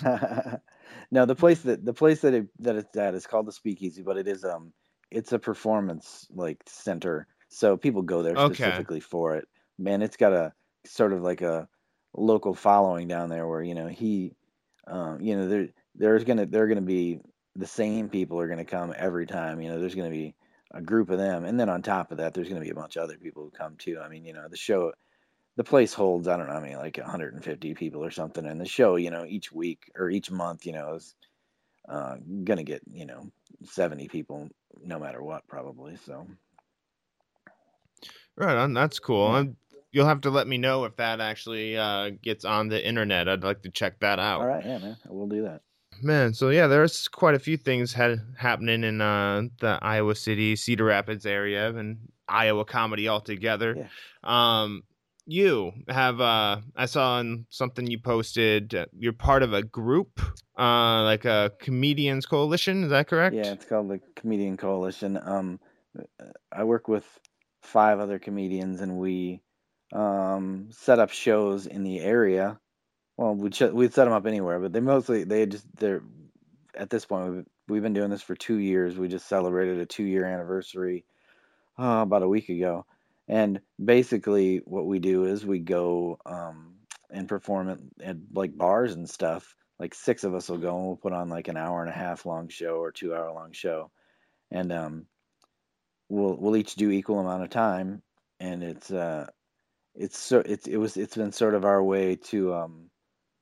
[1.10, 4.02] no, the place that the place that it, that it's at is called the Speakeasy,
[4.02, 4.72] but it is um
[5.10, 9.06] it's a performance like center, so people go there specifically okay.
[9.08, 9.48] for it.
[9.78, 10.52] Man, it's got a
[10.84, 11.68] sort of like a
[12.14, 14.34] local following down there, where you know he,
[14.86, 17.20] um, you know there there's gonna there are gonna be
[17.58, 19.60] the same people are going to come every time.
[19.60, 20.34] You know, there's going to be
[20.70, 22.74] a group of them, and then on top of that, there's going to be a
[22.74, 23.98] bunch of other people who come too.
[24.02, 24.92] I mean, you know, the show,
[25.56, 28.66] the place holds I don't know, I mean, like 150 people or something, and the
[28.66, 31.14] show, you know, each week or each month, you know, is
[31.88, 33.30] uh, going to get you know
[33.64, 34.48] 70 people
[34.84, 35.96] no matter what, probably.
[36.04, 36.26] So.
[38.36, 38.74] Right on.
[38.74, 39.32] That's cool.
[39.32, 39.50] Yeah.
[39.90, 43.28] You'll have to let me know if that actually uh, gets on the internet.
[43.28, 44.42] I'd like to check that out.
[44.42, 45.62] All right, yeah, man, we'll do that.
[46.02, 50.56] Man, so yeah, there's quite a few things had happening in uh, the Iowa City,
[50.56, 53.74] Cedar Rapids area, and Iowa comedy altogether.
[53.76, 54.62] Yeah.
[54.62, 54.82] Um,
[55.26, 58.74] you have uh, I saw in something you posted.
[58.74, 60.20] Uh, you're part of a group,
[60.58, 62.84] uh, like a comedians coalition.
[62.84, 63.34] Is that correct?
[63.34, 65.18] Yeah, it's called the Comedian Coalition.
[65.22, 65.60] Um,
[66.50, 67.04] I work with
[67.62, 69.42] five other comedians, and we
[69.92, 72.58] um, set up shows in the area
[73.18, 76.02] well, we'd ch- we'd set them up anywhere, but they mostly they just they're
[76.76, 78.96] at this point we've, we've been doing this for two years.
[78.96, 81.04] We just celebrated a two year anniversary
[81.78, 82.86] uh, about a week ago,
[83.26, 86.76] and basically what we do is we go um,
[87.10, 89.56] and perform at, at like bars and stuff.
[89.80, 91.94] Like six of us will go and we'll put on like an hour and a
[91.94, 93.90] half long show or two hour long show,
[94.52, 95.06] and um,
[96.08, 98.00] we'll we'll each do equal amount of time,
[98.38, 99.26] and it's uh,
[99.96, 102.90] it's so it's it was it's been sort of our way to um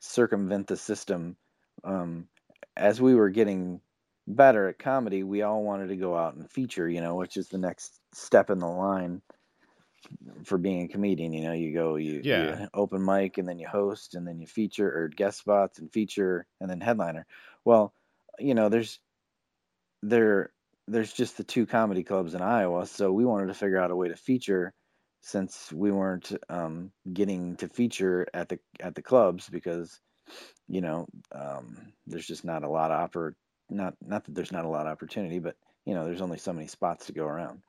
[0.00, 1.36] circumvent the system.
[1.84, 2.28] Um,
[2.76, 3.80] as we were getting
[4.26, 7.48] better at comedy, we all wanted to go out and feature, you know, which is
[7.48, 9.22] the next step in the line
[10.44, 11.32] for being a comedian.
[11.32, 12.60] You know, you go, you, yeah.
[12.60, 15.92] You open mic, and then you host, and then you feature, or guest spots and
[15.92, 17.26] feature, and then headliner.
[17.64, 17.92] Well,
[18.38, 19.00] you know, there's
[20.02, 20.52] there
[20.88, 23.96] there's just the two comedy clubs in Iowa, so we wanted to figure out a
[23.96, 24.72] way to feature
[25.22, 30.00] since we weren't um, getting to feature at the at the clubs because
[30.68, 33.34] you know um, there's just not a lot of oppor-
[33.70, 36.52] not not that there's not a lot of opportunity but you know there's only so
[36.52, 37.62] many spots to go around.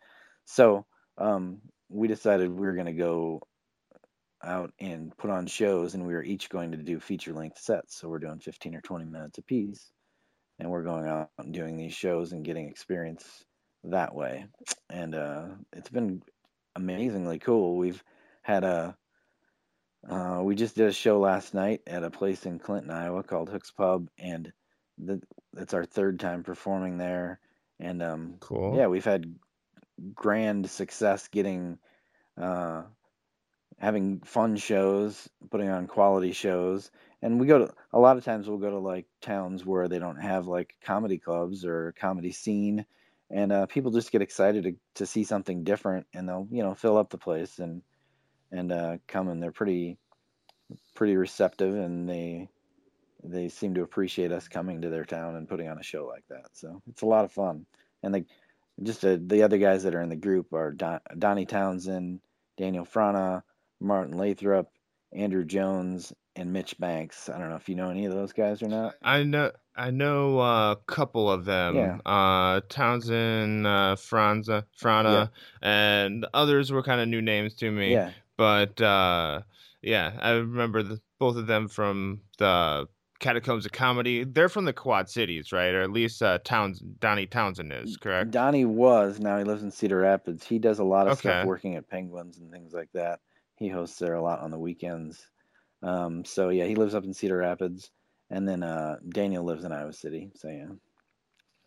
[0.46, 0.86] So
[1.18, 3.42] um, we decided we were going to go
[4.44, 8.00] out and put on shows and we were each going to do feature length sets.
[8.00, 9.92] So we're doing 15 or 20 minutes a piece
[10.60, 13.26] and we're going out and doing these shows and getting experience
[13.84, 14.46] that way.
[14.90, 16.22] And uh, it's been
[16.78, 17.76] amazingly cool.
[17.76, 18.02] We've
[18.44, 18.96] had a
[20.08, 23.50] uh, we just did a show last night at a place in Clinton, Iowa called
[23.50, 24.54] Hooks Pub, and
[24.98, 25.22] the,
[25.58, 27.40] it's our third time performing there.
[27.80, 28.78] And um, cool.
[28.78, 29.36] Yeah, we've had
[30.14, 31.78] grand success getting
[32.40, 32.84] uh,
[33.80, 36.90] having fun shows, putting on quality shows.
[37.22, 40.00] And we go to a lot of times we'll go to like towns where they
[40.00, 42.86] don't have like comedy clubs or comedy scene
[43.30, 46.74] and uh, people just get excited to, to see something different and they'll you know
[46.74, 47.82] fill up the place and
[48.52, 49.98] and uh, come and they're pretty
[50.96, 52.48] pretty receptive and they
[53.24, 56.24] they seem to appreciate us coming to their town and putting on a show like
[56.30, 56.50] that.
[56.54, 57.66] So it's a lot of fun.
[58.04, 58.26] And the
[58.84, 62.20] just the other guys that are in the group are Don, Donnie Townsend
[62.58, 63.42] Daniel Frana
[63.80, 64.70] Martin Lathrop
[65.14, 67.30] Andrew Jones and Mitch Banks.
[67.30, 68.96] I don't know if you know any of those guys or not.
[69.02, 71.76] I know I know a couple of them.
[71.76, 71.98] Yeah.
[72.06, 75.30] Uh, Townsend, uh, Franza, Frana,
[75.62, 77.94] and others were kind of new names to me.
[77.94, 78.12] Yeah.
[78.38, 79.42] But uh,
[79.82, 82.88] yeah, I remember the, both of them from the
[83.20, 84.24] Catacombs of Comedy.
[84.24, 85.74] They're from the Quad Cities, right?
[85.74, 88.32] Or at least uh, Towns Donnie Townsend is correct.
[88.32, 89.20] Donnie was.
[89.20, 90.46] Now he lives in Cedar Rapids.
[90.46, 91.30] He does a lot of okay.
[91.30, 93.20] stuff working at Penguins and things like that.
[93.56, 95.28] He hosts there a lot on the weekends.
[95.84, 97.92] Um, so yeah, he lives up in Cedar Rapids
[98.30, 100.32] and then uh, Daniel lives in Iowa City.
[100.36, 100.68] So yeah.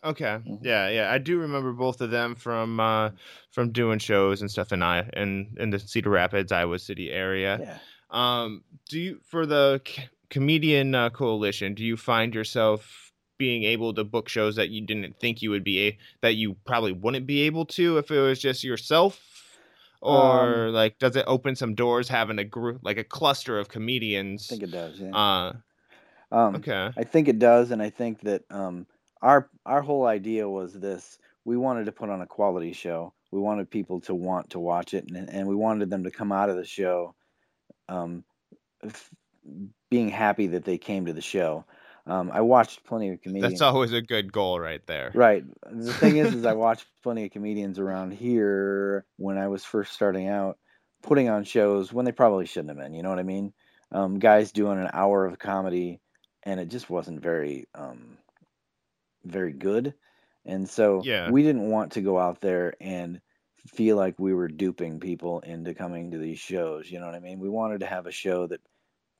[0.03, 0.25] Okay.
[0.25, 0.55] Mm-hmm.
[0.65, 1.11] Yeah, yeah.
[1.11, 3.11] I do remember both of them from uh,
[3.51, 7.59] from doing shows and stuff in I in in the Cedar Rapids, Iowa City area.
[7.61, 7.77] Yeah.
[8.09, 11.75] Um, do you for the c- comedian uh, coalition?
[11.75, 15.63] Do you find yourself being able to book shows that you didn't think you would
[15.63, 19.19] be a, that you probably wouldn't be able to if it was just yourself?
[20.01, 23.69] Or um, like, does it open some doors having a group like a cluster of
[23.69, 24.47] comedians?
[24.47, 24.99] I think it does.
[24.99, 25.15] Yeah.
[25.15, 25.53] Uh,
[26.31, 26.91] um, okay.
[26.95, 28.87] I think it does, and I think that um,
[29.21, 33.13] our our whole idea was this: we wanted to put on a quality show.
[33.31, 36.31] We wanted people to want to watch it, and, and we wanted them to come
[36.31, 37.15] out of the show
[37.87, 38.23] um,
[38.83, 39.09] f-
[39.89, 41.65] being happy that they came to the show.
[42.07, 43.53] Um, I watched plenty of comedians.
[43.53, 45.11] That's always a good goal, right there.
[45.13, 45.43] Right.
[45.69, 49.93] The thing is, is I watched plenty of comedians around here when I was first
[49.93, 50.57] starting out,
[51.03, 52.93] putting on shows when they probably shouldn't have been.
[52.93, 53.53] You know what I mean?
[53.91, 56.01] Um, guys doing an hour of comedy
[56.43, 58.17] and it just wasn't very um,
[59.23, 59.93] very good.
[60.45, 61.29] And so yeah.
[61.29, 63.21] we didn't want to go out there and
[63.67, 66.89] feel like we were duping people into coming to these shows.
[66.89, 67.39] You know what I mean?
[67.39, 68.61] We wanted to have a show that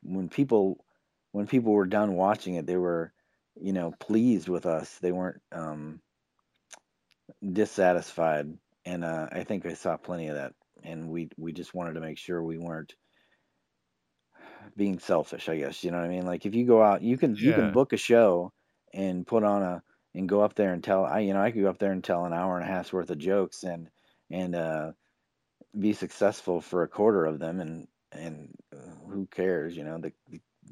[0.02, 0.84] when people
[1.32, 3.14] when people were done watching it, they were
[3.60, 4.98] you know, pleased with us.
[5.00, 6.02] They weren't um,
[7.42, 8.54] dissatisfied,
[8.86, 10.54] and uh, I think I saw plenty of that.
[10.84, 12.96] And we we just wanted to make sure we weren't
[14.76, 15.50] being selfish.
[15.50, 16.26] I guess you know what I mean.
[16.26, 17.72] Like if you go out, you can you can Yeah.
[17.72, 18.54] book a show
[18.94, 21.06] and put on a and go up there and tell.
[21.06, 22.94] I you know I could go up there and tell an hour and a half's
[22.94, 23.90] worth of jokes and
[24.30, 24.94] and uh,
[25.80, 30.14] be successful for a quarter of them and and uh, who cares you know the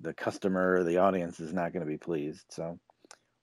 [0.02, 2.78] the customer the audience is not going to be pleased so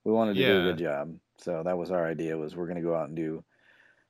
[0.05, 0.73] we wanted to do a Yeah.
[0.73, 3.45] good job so that was our idea was we're going to go out and do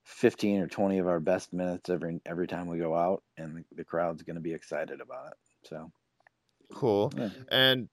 [0.05, 3.64] 15 or 20 of our best minutes every every time we go out and the,
[3.77, 5.90] the crowd's going to be excited about it so
[6.74, 7.12] Cool.
[7.16, 7.88] yeah And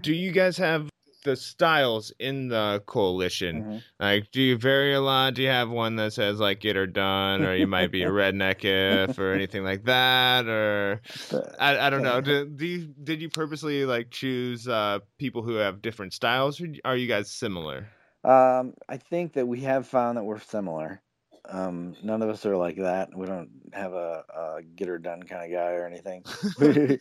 [0.00, 0.88] do you guys have
[1.24, 3.62] the styles in the coalition?
[3.62, 3.82] Mhm.
[3.98, 5.34] Like, do you vary a lot?
[5.34, 8.10] Do you have one that says like "get her done," or you might be a
[8.10, 11.00] redneck if, or anything like that, or
[11.58, 12.18] I, I don't know.
[12.18, 16.60] uh, Do, do you, did you purposely like choose uh, people who have different styles,
[16.60, 17.88] or are you guys similar?
[18.22, 21.00] Um, I think that we have found that we're similar.
[21.48, 23.14] Um, none of us are like that.
[23.14, 26.24] We don't have a, a get her done kind of guy or anything.
[26.58, 26.98] we,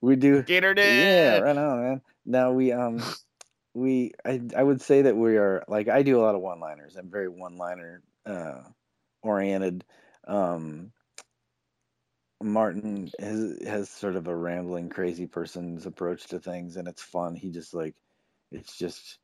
[0.00, 0.42] we do.
[0.42, 0.86] Get her done.
[0.86, 2.02] Yeah, right on, man.
[2.26, 3.02] Now we um
[3.72, 6.60] we I I would say that we are like I do a lot of one
[6.60, 6.96] liners.
[6.96, 8.62] I'm very one liner uh
[9.22, 9.84] oriented.
[10.26, 10.92] Um
[12.42, 17.34] Martin has has sort of a rambling crazy person's approach to things and it's fun.
[17.34, 17.94] He just like
[18.50, 19.18] it's just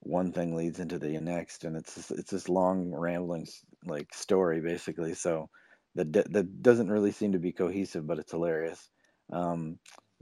[0.00, 3.46] one thing leads into the next and it's this, it's this long rambling
[3.86, 5.48] like story basically so
[5.94, 8.88] that that doesn't really seem to be cohesive but it's hilarious.
[9.32, 9.78] Um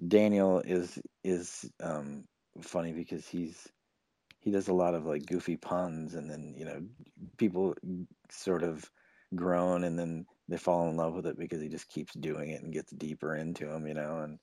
[0.06, 2.24] daniel is is um
[2.62, 3.68] funny because he's
[4.40, 6.80] he does a lot of like goofy puns and then you know
[7.36, 7.74] people
[8.30, 8.88] sort of
[9.34, 12.62] groan and then they fall in love with it because he just keeps doing it
[12.62, 14.38] and gets deeper into them you know and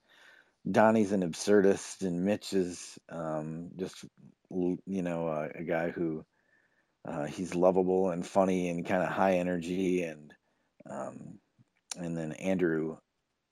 [0.70, 4.06] Donnie's an absurdist, and Mitch is um, just
[4.86, 6.26] you know uh, a guy who
[7.06, 10.34] uh, he's lovable and funny and kind of high energy, and
[10.90, 11.40] um,
[11.98, 12.98] and then Andrew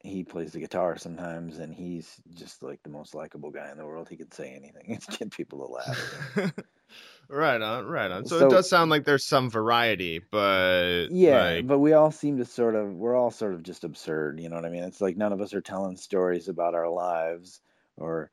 [0.03, 3.85] he plays the guitar sometimes, and he's just like the most likable guy in the
[3.85, 4.09] world.
[4.09, 6.53] He can say anything and get people to laugh.
[7.29, 8.25] right on, right on.
[8.25, 12.11] So, So- it does sound like there's some variety, but Yeah, like, but we all
[12.11, 14.83] seem to sort of we're all sort of just absurd, you know what I mean?
[14.83, 17.61] It's like none of us are telling stories about our lives
[17.97, 18.31] or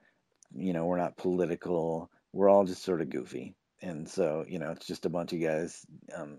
[0.55, 2.11] you know, we're not political.
[2.33, 3.55] We're all just sort of goofy.
[3.81, 5.85] And so, you know, it's just a bunch of guys
[6.17, 6.39] um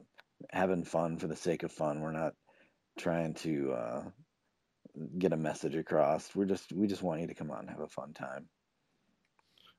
[0.51, 2.01] having fun for the sake of fun.
[2.01, 2.33] We're not
[2.97, 4.03] trying to uh
[5.17, 6.35] get a message across.
[6.35, 8.47] We're just we just want you to come on and have a fun time.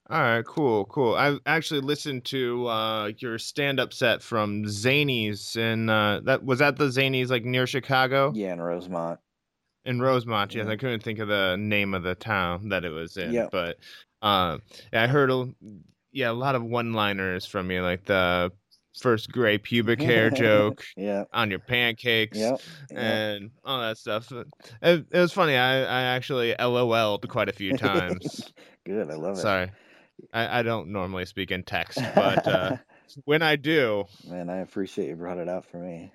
[0.09, 1.15] All right, cool, cool.
[1.15, 6.77] I actually listened to uh, your stand-up set from Zanies, and uh, that was that
[6.79, 9.21] the Zanies like near Chicago Yeah, in Rosemont.
[9.85, 10.53] in Rosemont.
[10.53, 10.73] Yes, Yeah.
[10.73, 13.51] I couldn't think of the name of the town that it was in, Yep.
[13.53, 13.77] but
[14.21, 14.59] uh,
[14.93, 15.49] yeah, I heard a,
[16.13, 18.53] yeah a lot of one-liners from you, like the
[18.99, 21.25] first gray pubic hair joke Yeah.
[21.33, 22.39] on your pancakes.
[22.39, 22.61] Yep.
[22.91, 22.99] yep.
[22.99, 24.33] And all that stuff.
[24.33, 24.47] It,
[25.11, 25.57] it was funny.
[25.57, 28.53] I, I actually LOL'd quite a few times.
[28.85, 29.41] Good, I love it.
[29.41, 29.71] Sorry.
[30.35, 32.77] I, I don't normally speak in text, but uh,
[33.25, 36.13] when I do, Man, I appreciate you brought it out for me.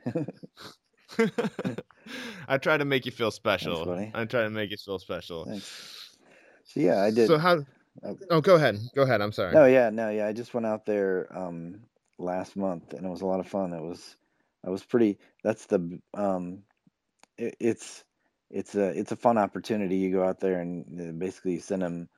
[2.48, 3.90] I try to make you feel special.
[4.14, 5.46] I try to make you feel special.
[5.46, 6.18] Thanks.
[6.66, 7.28] So yeah, I did.
[7.28, 7.64] So how?
[8.04, 8.18] Oh.
[8.30, 8.78] Oh, go ahead.
[8.96, 9.22] Go ahead.
[9.22, 9.54] I'm sorry.
[9.54, 10.28] No, yeah, no, yeah.
[10.28, 11.82] I just went out there um
[12.18, 13.74] last month and it was a lot of fun.
[13.74, 14.16] It was
[14.66, 16.64] I was pretty that's the um
[17.38, 18.04] it, it's
[18.50, 19.98] it's a it's a fun opportunity.
[19.98, 22.10] You go out there and uh, basically send them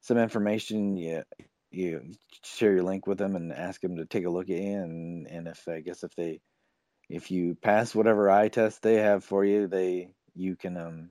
[0.00, 1.22] some information, you
[1.70, 2.12] you
[2.44, 5.26] share your link with them and ask them to take a look at you and
[5.26, 6.40] and if I guess if they
[7.08, 11.10] if you pass whatever eye test they have for you, they you can um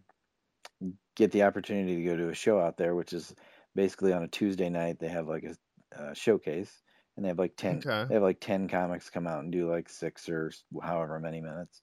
[1.15, 3.33] get the opportunity to go to a show out there, which is
[3.75, 4.99] basically on a Tuesday night.
[4.99, 5.55] They have like a,
[6.01, 6.81] uh showcase,
[7.15, 7.85] and they have like ten.
[7.85, 8.05] Okay.
[8.07, 11.81] They have like ten comics come out and do like six or however many minutes,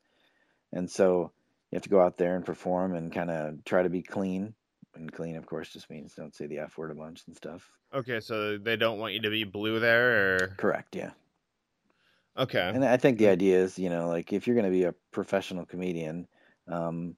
[0.72, 1.32] and so
[1.70, 4.54] you have to go out there and perform and kind of try to be clean.
[4.94, 7.70] And clean, of course, just means don't say the f word a bunch and stuff.
[7.94, 11.12] Okay, so they don't want you to be blue there, or Correct, yeah.
[12.36, 12.72] okay.
[12.72, 14.94] And I think the idea is, you know, like if you're going to be a
[15.10, 16.28] professional comedian,
[16.68, 17.16] um,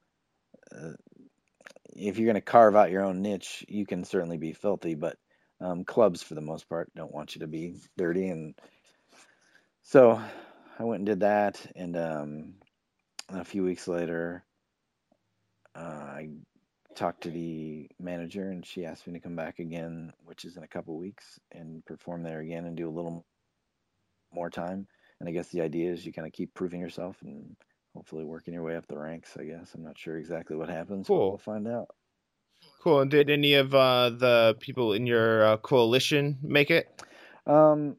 [0.72, 0.92] uh,
[1.94, 5.16] if you're going to carve out your own niche, you can certainly be filthy, but
[5.60, 8.28] um, clubs, for the most part, don't want you to be dirty.
[8.28, 8.54] And
[9.82, 10.20] so
[10.78, 11.64] I went and did that.
[11.76, 12.54] And um,
[13.28, 14.44] a few weeks later,
[15.74, 16.28] uh, I
[16.94, 20.62] talked to the manager and she asked me to come back again, which is in
[20.62, 23.24] a couple weeks, and perform there again and do a little
[24.32, 24.86] more time.
[25.20, 27.56] And I guess the idea is you kind of keep proving yourself and
[27.94, 29.36] hopefully working your way up the ranks.
[29.38, 31.06] I guess I'm not sure exactly what happens.
[31.06, 31.28] but Cool.
[31.30, 31.88] We'll find out.
[32.80, 33.00] Cool.
[33.00, 37.02] And did any of uh, the people in your uh, coalition make it?
[37.46, 37.96] Um,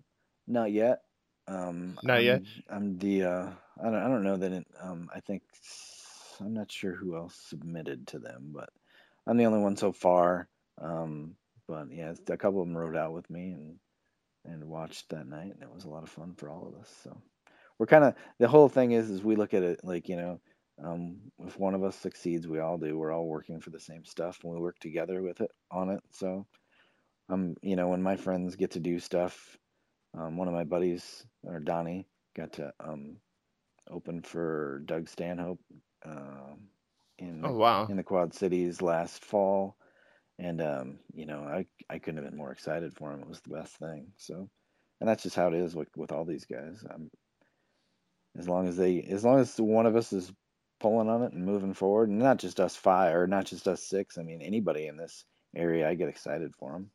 [0.47, 0.99] not yet.
[1.47, 2.41] Um, Not I'm, yet?
[2.69, 3.23] I'm the.
[3.23, 3.49] Uh,
[3.81, 3.95] I don't.
[3.95, 4.51] I don't know that.
[4.51, 5.41] It, um, I think
[6.39, 8.69] I'm not sure who else submitted to them, but
[9.27, 10.47] I'm the only one so far.
[10.81, 11.35] Um,
[11.67, 13.75] but yeah, a couple of them rode out with me and
[14.45, 16.93] and watched that night, and it was a lot of fun for all of us.
[17.03, 17.21] So
[17.79, 20.39] we're kind of the whole thing is is we look at it like you know,
[20.83, 22.97] um, if one of us succeeds, we all do.
[22.97, 26.01] We're all working for the same stuff, and we work together with it on it.
[26.11, 26.45] So
[27.29, 29.57] um, you know, when my friends get to do stuff,
[30.17, 33.17] um, one of my buddies or Donnie got to um
[33.89, 35.59] open for Doug Stanhope
[36.05, 36.69] um
[37.19, 37.89] in Oh the wow.
[37.89, 39.77] in the Quad Cities last fall,
[40.39, 43.21] and um, you know, I I couldn't have been more excited for him.
[43.21, 44.13] It was the best thing.
[44.17, 44.49] So,
[44.99, 46.83] and that's just how it is with with all these guys.
[46.89, 47.09] Um,
[48.37, 50.31] as long as they, as long as one of us is
[50.79, 53.83] pulling on it and moving forward, and not just us five or not just us
[53.83, 54.17] six.
[54.17, 55.23] I mean, anybody in this
[55.55, 56.91] area, I get excited for them.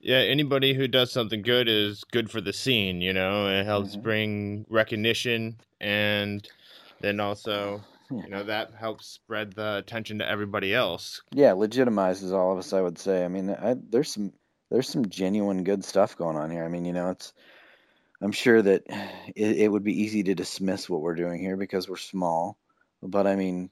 [0.00, 3.48] Yeah, anybody who does something good is good for the scene, you know.
[3.48, 4.02] It helps Mhm.
[4.02, 6.46] bring recognition and
[7.00, 8.22] then also, Yeah.
[8.24, 11.22] you know, that helps spread the attention to everybody else.
[11.32, 12.72] Yeah, legitimizes all of us.
[12.72, 13.24] I would say.
[13.24, 14.32] I mean, I, there's some
[14.70, 16.64] there's some genuine good stuff going on here.
[16.64, 17.32] I mean, you know, it's
[18.24, 18.84] I'm sure that
[19.36, 22.58] it, it would be easy to dismiss what we're doing here because we're small,
[23.02, 23.70] but I mean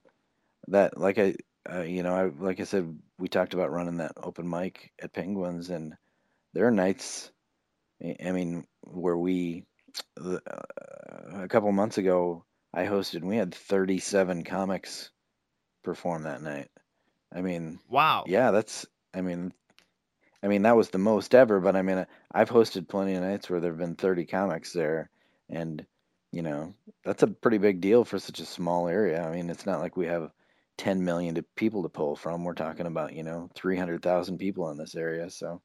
[0.68, 1.34] that like I
[1.70, 5.12] uh, you know I like I said we talked about running that open mic at
[5.14, 5.94] Penguins and
[6.54, 7.32] there are nights
[8.02, 9.64] I I mean where we
[10.20, 10.38] uh,
[11.34, 15.10] a couple months ago I hosted and we had 37 comics
[15.84, 16.70] perform that night.
[17.34, 18.24] I mean Wow.
[18.26, 18.86] yeah, that's.
[19.14, 19.52] I mean,
[20.42, 21.60] I mean that was the most ever.
[21.60, 25.10] But I mean, I've hosted plenty of nights where there've been thirty comics there,
[25.48, 25.84] and
[26.32, 26.74] you know
[27.04, 29.22] that's a pretty big deal for such a small area.
[29.22, 30.30] I mean, it's not like we have
[30.76, 32.44] ten million to people to pull from.
[32.44, 35.30] We're talking about you know three hundred thousand people in this area.
[35.30, 35.60] So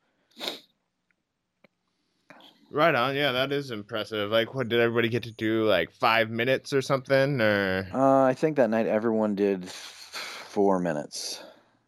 [2.70, 3.16] Right on.
[3.16, 4.30] Yeah, that is impressive.
[4.30, 5.64] Like, what did everybody get to do?
[5.64, 11.42] Like five minutes or something, or uh, I think that night everyone did four minutes,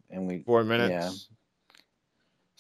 [0.10, 0.44] and we.
[0.44, 1.28] four minutes?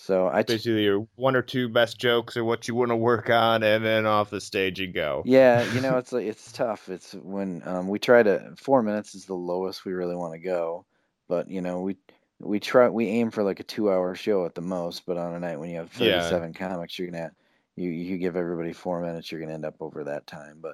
[0.10, 0.41] So I.
[0.41, 3.62] T- Basically, your one or two best jokes or what you want to work on,
[3.62, 5.24] and then off the stage you go.
[5.24, 6.89] Yeah, you know, it's like it's tough.
[6.89, 10.39] It's when um, we try to four minutes is the lowest we really want to
[10.39, 10.84] go,
[11.28, 11.95] but you know we
[12.39, 15.06] we try we aim for like a two hour show at the most.
[15.06, 16.00] But on a night when you have Yeah.
[16.00, 17.32] thirty seven comics, you're gonna
[17.76, 20.58] you you give everybody four minutes, you're gonna end up over that time.
[20.60, 20.74] But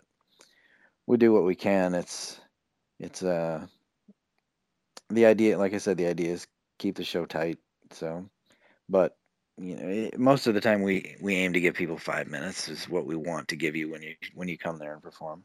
[1.07, 1.93] we do what we can.
[1.93, 2.39] It's
[3.01, 3.67] it's uh
[5.09, 6.47] the idea, like I said, the idea is
[6.79, 7.59] keep the show tight.
[7.91, 8.29] So,
[8.89, 9.17] but
[9.57, 12.67] you know, it, most of the time we we aim to give people five minutes
[12.67, 15.43] is what we want to give you when you when you come there and perform.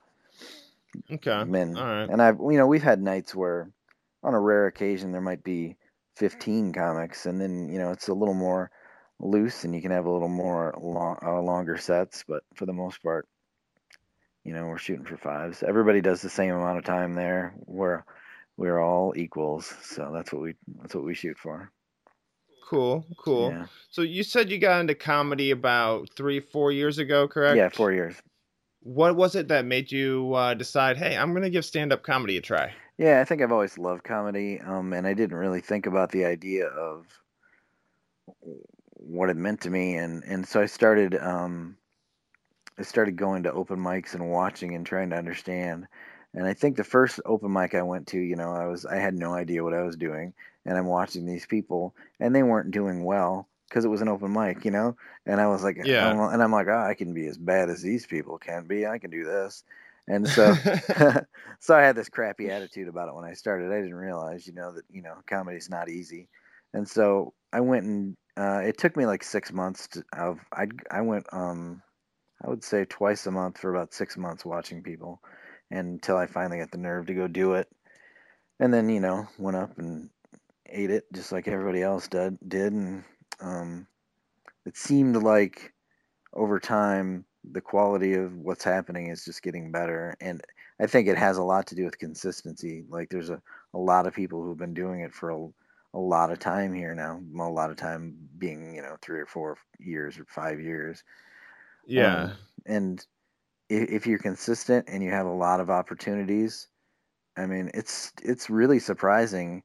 [1.11, 1.31] Okay.
[1.31, 2.09] And, All right.
[2.11, 3.70] and I've you know we've had nights where,
[4.23, 5.77] on a rare occasion, there might be
[6.16, 8.70] fifteen comics, and then you know it's a little more
[9.20, 12.25] loose, and you can have a little more long, uh, longer sets.
[12.27, 13.29] But for the most part,
[14.44, 15.62] you know we're shooting for fives.
[15.62, 17.55] Everybody does the same amount of time there.
[17.64, 18.03] We're
[18.57, 21.70] we're all equals, so that's what we that's what we shoot for.
[22.70, 23.04] Cool.
[23.18, 23.50] Cool.
[23.50, 27.56] Yeah, So you said you got into comedy about three, four years ago, correct?
[27.56, 28.14] yeah, four years.
[28.85, 32.40] What was it that made you uh, decide, hey, I'm gonna give stand-up comedy a
[32.40, 32.72] try?
[32.96, 36.24] Yeah, I think I've always loved comedy, um, and I didn't really think about the
[36.24, 37.06] idea of
[38.94, 41.76] what it meant to me, and and so I started um,
[42.78, 45.88] I started going to open mics and watching and trying to understand.
[46.35, 48.96] And I think the first open mic I went to, you know, I was I
[48.96, 50.35] had no idea what I was doing,
[50.66, 54.33] and I'm watching these people, and they weren't doing well because it was an open
[54.33, 54.96] mic, you know.
[55.27, 56.07] And I was like, Yeah.
[56.07, 58.87] I'm- and I'm like, oh, I can be as bad as these people can be.
[58.87, 59.64] I can do this,
[60.09, 60.55] and so.
[61.61, 63.70] so I had this crappy attitude about it when I started.
[63.73, 66.29] I didn't realize, you know, that you know comedy's not easy,
[66.73, 70.05] and so I went and uh, it took me like six months to.
[70.16, 71.83] Of I I went um
[72.44, 75.20] I would say twice a month for about six months watching people,
[75.70, 77.68] until I finally got the nerve to go do it,
[78.59, 80.11] and then you know went up and
[80.70, 83.04] ate it just like everybody else did did, and
[83.40, 83.87] um,
[84.66, 85.72] it seemed like
[86.33, 90.42] over time the quality of what's happening is just getting better and
[90.80, 92.85] I think it has a lot to do with consistency.
[92.88, 93.42] Like there's a,
[93.74, 95.49] a lot of people who've been doing it for a,
[95.92, 97.20] a lot of time here now.
[97.38, 101.05] A lot of time being, you know, three or four years or five years.
[101.86, 102.22] yeah.
[102.22, 102.32] Um,
[102.64, 103.07] and
[103.68, 106.68] if, if you're consistent and you have a lot of opportunities,
[107.36, 109.62] I mean, it's it's really surprising.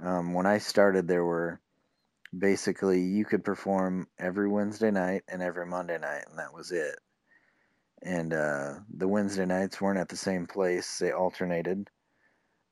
[0.00, 1.60] Um, when I started, there were
[2.36, 6.98] basically you could perform every Wednesday night and every Monday night, and that was it.
[8.02, 11.88] And uh, the Wednesday nights weren't at the same place; they alternated.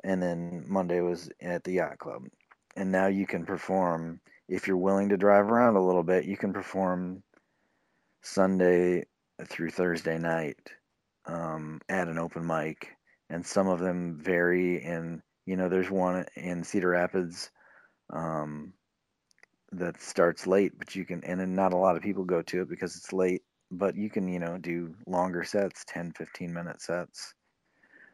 [0.05, 2.23] And then Monday was at the yacht club.
[2.77, 6.27] And now you can perform if you're willing to drive around a little bit.
[6.27, 7.23] You can perform
[8.23, 9.07] Sunday
[9.47, 10.59] through Thursday night
[11.25, 12.89] um, at an open mic,
[13.29, 14.85] and some of them vary.
[14.85, 17.51] In you know, there's one in Cedar Rapids
[18.13, 18.73] um,
[19.73, 22.63] that starts late, but you can, and then not a lot of people go to
[22.63, 23.43] it because it's late.
[23.71, 27.35] But you can, you know, do longer sets, 10, 15 minute sets.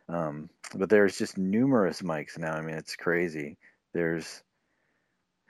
[0.09, 2.55] Um, but there's just numerous mics now.
[2.55, 3.59] I mean, it's crazy.
[3.93, 4.43] There's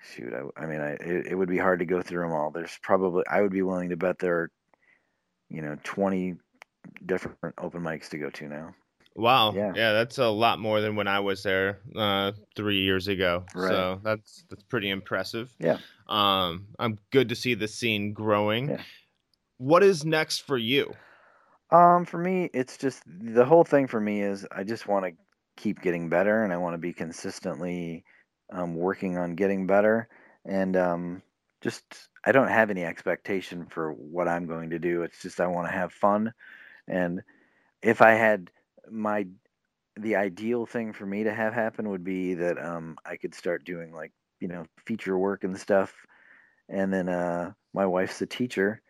[0.02, 2.50] shoot, I, I mean, I it, it, would be hard to go through them all.
[2.50, 4.50] There's probably I would be willing to bet there are,
[5.48, 6.34] you know, 20
[7.06, 8.74] different open mics to go to now.
[9.14, 9.52] Wow.
[9.52, 9.72] Yeah.
[9.74, 13.44] yeah, that's a lot more than when I was there uh, three years ago.
[13.54, 13.70] Right.
[13.70, 15.54] So that's that's pretty impressive.
[15.58, 15.78] Yeah.
[16.08, 18.70] Um, I'm good to see the scene growing.
[18.70, 18.82] Yeah.
[19.58, 20.94] What is next for you?
[21.70, 25.12] Um, for me, it's just the whole thing for me is I just want to
[25.56, 28.04] keep getting better and I want to be consistently
[28.52, 30.08] um, working on getting better.
[30.44, 31.22] And um,
[31.62, 31.84] just,
[32.24, 35.02] I don't have any expectation for what I'm going to do.
[35.02, 36.34] It's just I want to have fun.
[36.88, 37.22] And
[37.82, 38.50] if I had
[38.90, 39.26] my,
[39.96, 43.64] the ideal thing for me to have happen would be that um, I could start
[43.64, 45.94] doing like, you know, feature work and stuff.
[46.68, 48.80] And then uh, my wife's a teacher.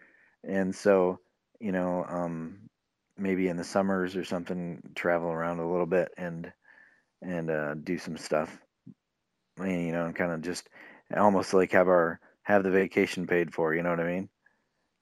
[0.45, 1.19] And so,
[1.61, 2.69] you know, um,
[3.17, 6.53] maybe in the summers or something, travel around a little bit and
[7.21, 8.57] and uh, do some stuff.
[9.59, 10.69] and, You know, and kind of just
[11.17, 13.75] almost like have our have the vacation paid for.
[13.75, 14.29] You know what I mean?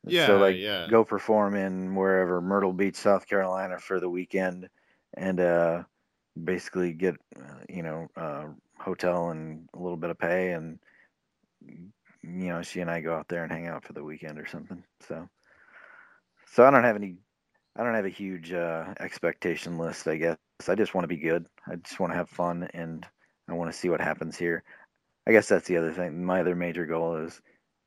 [0.04, 0.26] Yeah.
[0.26, 0.86] So like, yeah.
[0.90, 4.68] go perform in wherever Myrtle Beach, South Carolina, for the weekend,
[5.14, 5.82] and uh,
[6.42, 8.46] basically get uh, you know uh,
[8.78, 10.78] hotel and a little bit of pay, and
[12.22, 14.46] you know she and I go out there and hang out for the weekend or
[14.46, 14.82] something.
[15.08, 15.28] So,
[16.52, 17.16] so I don't have any
[17.76, 20.06] I don't have a huge uh, expectation list.
[20.08, 20.36] I guess
[20.68, 21.46] I just want to be good.
[21.66, 23.06] I just want to have fun, and
[23.48, 24.64] I want to see what happens here.
[25.26, 26.24] I guess that's the other thing.
[26.24, 27.40] My other major goal is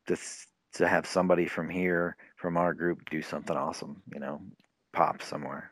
[0.07, 4.01] just to have somebody from here, from our group, do something awesome.
[4.13, 4.41] You know,
[4.93, 5.71] pop somewhere.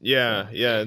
[0.00, 0.86] Yeah, yeah.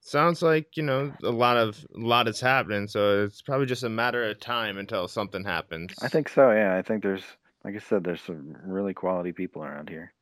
[0.00, 3.82] Sounds like you know a lot of a lot is happening, so it's probably just
[3.82, 5.94] a matter of time until something happens.
[6.00, 6.52] I think so.
[6.52, 7.24] Yeah, I think there's,
[7.64, 10.12] like I said, there's some really quality people around here.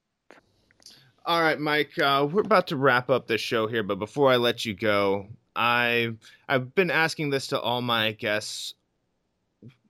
[1.27, 1.99] All right, Mike.
[1.99, 5.29] Uh, we're about to wrap up this show here, but before I let you go,
[5.55, 6.15] I
[6.49, 8.75] I've been asking this to all my guests.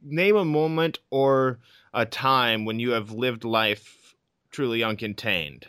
[0.02, 1.60] Name a moment or
[1.94, 4.14] a time when you have lived life
[4.50, 5.64] truly uncontained.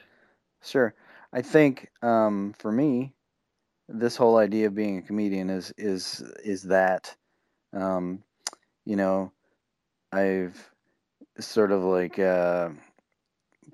[0.63, 0.93] Sure.
[1.35, 3.13] I think um, for me,
[3.89, 7.13] this whole idea of being a comedian is is is that,
[7.73, 8.23] um,
[8.85, 9.33] you know,
[10.11, 10.57] I've
[11.39, 12.17] sort of like.
[12.17, 12.69] Uh,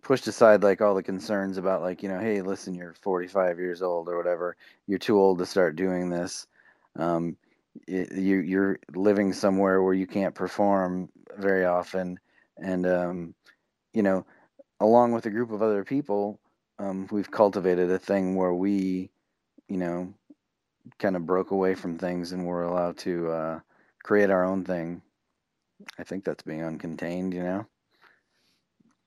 [0.02, 3.84] pushed aside like all the concerns about like you know hey listen you're 45 years
[3.84, 4.56] old or whatever
[4.88, 6.48] you're too old to start doing this
[6.98, 7.38] um,
[7.88, 12.18] you you're living somewhere where you can't perform very often
[12.58, 13.36] and um,
[13.94, 14.26] you know
[14.80, 16.40] along with a group of other people
[16.82, 19.10] um, we've cultivated a thing where we
[19.68, 20.14] you know
[20.98, 23.60] kind of broke away from things and we're allowed to uh,
[24.04, 25.02] create our own thing
[25.98, 27.66] i think that's being uncontained you know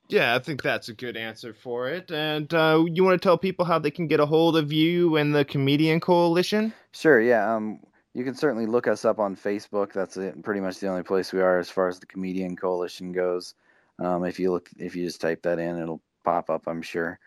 [0.08, 2.10] yeah, I think that's a good answer for it.
[2.10, 5.16] And uh, you want to tell people how they can get a hold of you
[5.16, 6.74] and the Comedian Coalition?
[6.92, 7.20] Sure.
[7.20, 7.54] Yeah.
[7.54, 7.80] Um,
[8.12, 9.92] you can certainly look us up on Facebook.
[9.92, 13.12] That's it, pretty much the only place we are as far as the Comedian Coalition
[13.12, 13.54] goes.
[13.98, 16.66] Um, if you look, if you just type that in, it'll pop up.
[16.66, 17.18] I'm sure.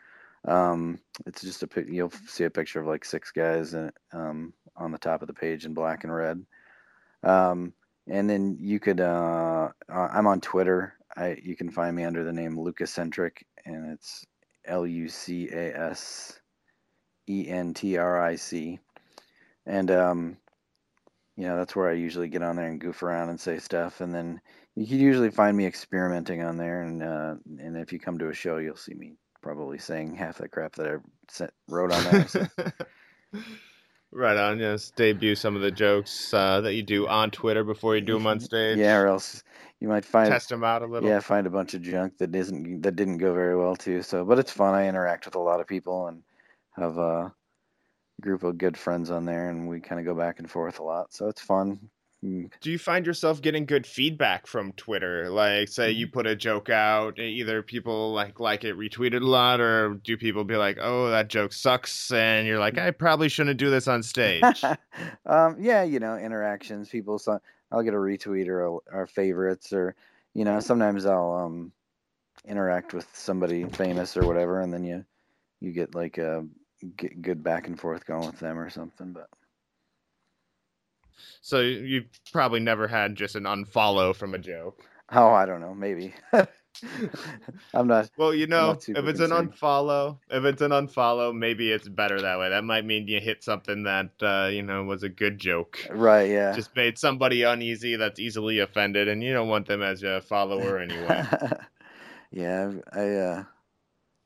[0.48, 4.92] Um, it's just a you'll see a picture of like six guys in, um, on
[4.92, 6.46] the top of the page in black and red.
[7.24, 7.74] Um,
[8.08, 9.02] and then you could.
[9.02, 14.26] Uh, I'm on Twitter I you can find me under the name Lucasentric, and it's
[14.66, 16.40] L U C A S
[17.28, 18.80] E N T R I C,
[19.66, 20.38] and um,
[21.36, 24.00] you know that's where I usually get on there and goof around and say stuff,
[24.00, 24.40] and then
[24.76, 28.30] you can usually find me experimenting on there, and uh, and if you come to
[28.30, 29.16] a show, you'll see me
[29.48, 30.96] probably saying half the crap that I
[31.30, 32.28] sent, wrote on there.
[32.28, 32.48] So.
[34.10, 34.58] Right on.
[34.60, 38.14] Yes, debut some of the jokes uh, that you do on Twitter before you do
[38.14, 38.78] them on stage.
[38.78, 39.44] Yeah, or else
[39.82, 41.10] you might find test them out a little.
[41.10, 44.02] Yeah, find a bunch of junk that isn't that didn't go very well too.
[44.02, 44.74] So, but it's fun.
[44.74, 46.24] I interact with a lot of people and
[46.78, 47.34] have a
[48.22, 50.84] group of good friends on there, and we kind of go back and forth a
[50.84, 51.14] lot.
[51.14, 51.90] So it's fun.
[52.26, 52.52] Mm.
[52.62, 55.30] Do you find yourself getting good feedback from Twitter?
[55.30, 56.14] Like, say you mm-hmm.
[56.14, 60.44] put a joke out, either people like like it, retweeted a lot, or do people
[60.44, 64.02] be like, "Oh, that joke sucks," and you're like, "I probably shouldn't do this on
[64.04, 64.64] stage."
[65.28, 66.90] um, yeah, you know, interactions.
[66.90, 67.22] People,
[67.72, 69.96] I'll get a retweet or a, or favorites, or
[70.34, 71.72] you know, sometimes I'll um,
[72.48, 75.06] interact with somebody famous or whatever, and then you
[75.60, 76.48] you get like a
[76.96, 79.14] get good back and forth going with them or something.
[79.14, 79.30] But
[81.42, 84.84] so you've probably never had just an unfollow from a joke.
[85.12, 86.14] Oh, I don't know, maybe.
[87.74, 88.10] I'm not.
[88.18, 92.40] Well, you know, if it's an unfollow, if it's an unfollow, maybe it's better that
[92.40, 92.50] way.
[92.50, 95.80] That might mean you hit something that uh, you know was a good joke.
[95.90, 96.30] Right.
[96.30, 96.54] Yeah.
[96.54, 100.80] Just made somebody uneasy that's easily offended, and you don't want them as a follower
[100.80, 101.26] anyway.
[102.32, 102.72] yeah.
[102.92, 103.10] I.
[103.10, 103.44] Uh,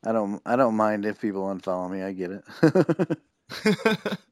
[0.04, 0.42] I don't.
[0.46, 2.02] I don't mind if people unfollow me.
[2.02, 4.18] I get it.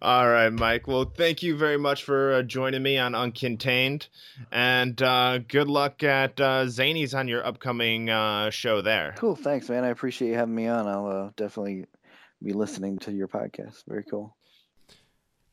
[0.00, 0.86] All right, Mike.
[0.86, 4.08] Well, thank you very much for uh, joining me on Uncontained,
[4.52, 9.14] and uh, good luck at uh, Zany's on your upcoming uh, show there.
[9.16, 9.36] cool.
[9.36, 9.84] Thanks, man.
[9.84, 10.86] I appreciate you having me on.
[10.86, 11.86] I'll uh, definitely
[12.42, 13.84] be listening to your podcast.
[13.88, 14.36] Very cool.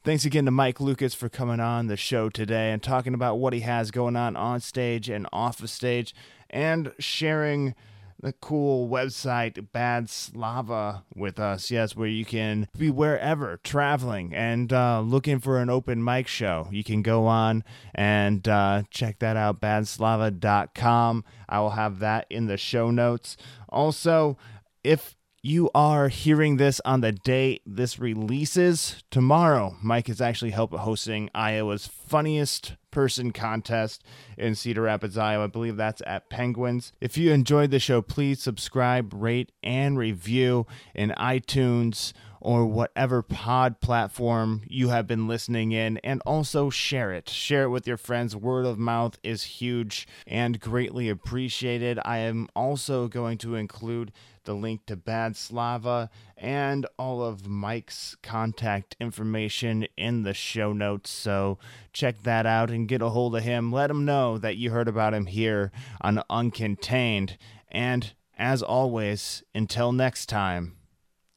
[0.03, 3.53] Thanks again to Mike Lucas for coming on the show today and talking about what
[3.53, 6.15] he has going on on stage and off of stage
[6.49, 7.75] and sharing
[8.21, 11.71] the cool website Bad Slava with us.
[11.71, 16.67] Yes, where you can be wherever traveling and uh, looking for an open mic show.
[16.71, 17.63] You can go on
[17.93, 21.23] and uh, check that out, badslava.com.
[21.49, 23.37] I will have that in the show notes.
[23.69, 24.37] Also,
[24.83, 29.75] if you are hearing this on the day this releases tomorrow.
[29.81, 34.03] Mike is actually help hosting Iowa's funniest person contest
[34.37, 35.45] in Cedar Rapids, Iowa.
[35.45, 36.93] I believe that's at Penguins.
[37.01, 43.79] If you enjoyed the show, please subscribe, rate, and review in iTunes or whatever pod
[43.79, 47.29] platform you have been listening in, and also share it.
[47.29, 48.35] Share it with your friends.
[48.35, 51.99] Word of mouth is huge and greatly appreciated.
[52.03, 54.11] I am also going to include
[54.43, 61.09] the link to Bad Slava and all of Mike's contact information in the show notes.
[61.09, 61.59] So
[61.93, 63.71] check that out and get a hold of him.
[63.71, 65.71] Let him know that you heard about him here
[66.01, 67.37] on Uncontained.
[67.69, 70.77] And as always, until next time,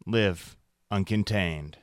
[0.06, 0.56] live
[0.90, 1.74] uncontained.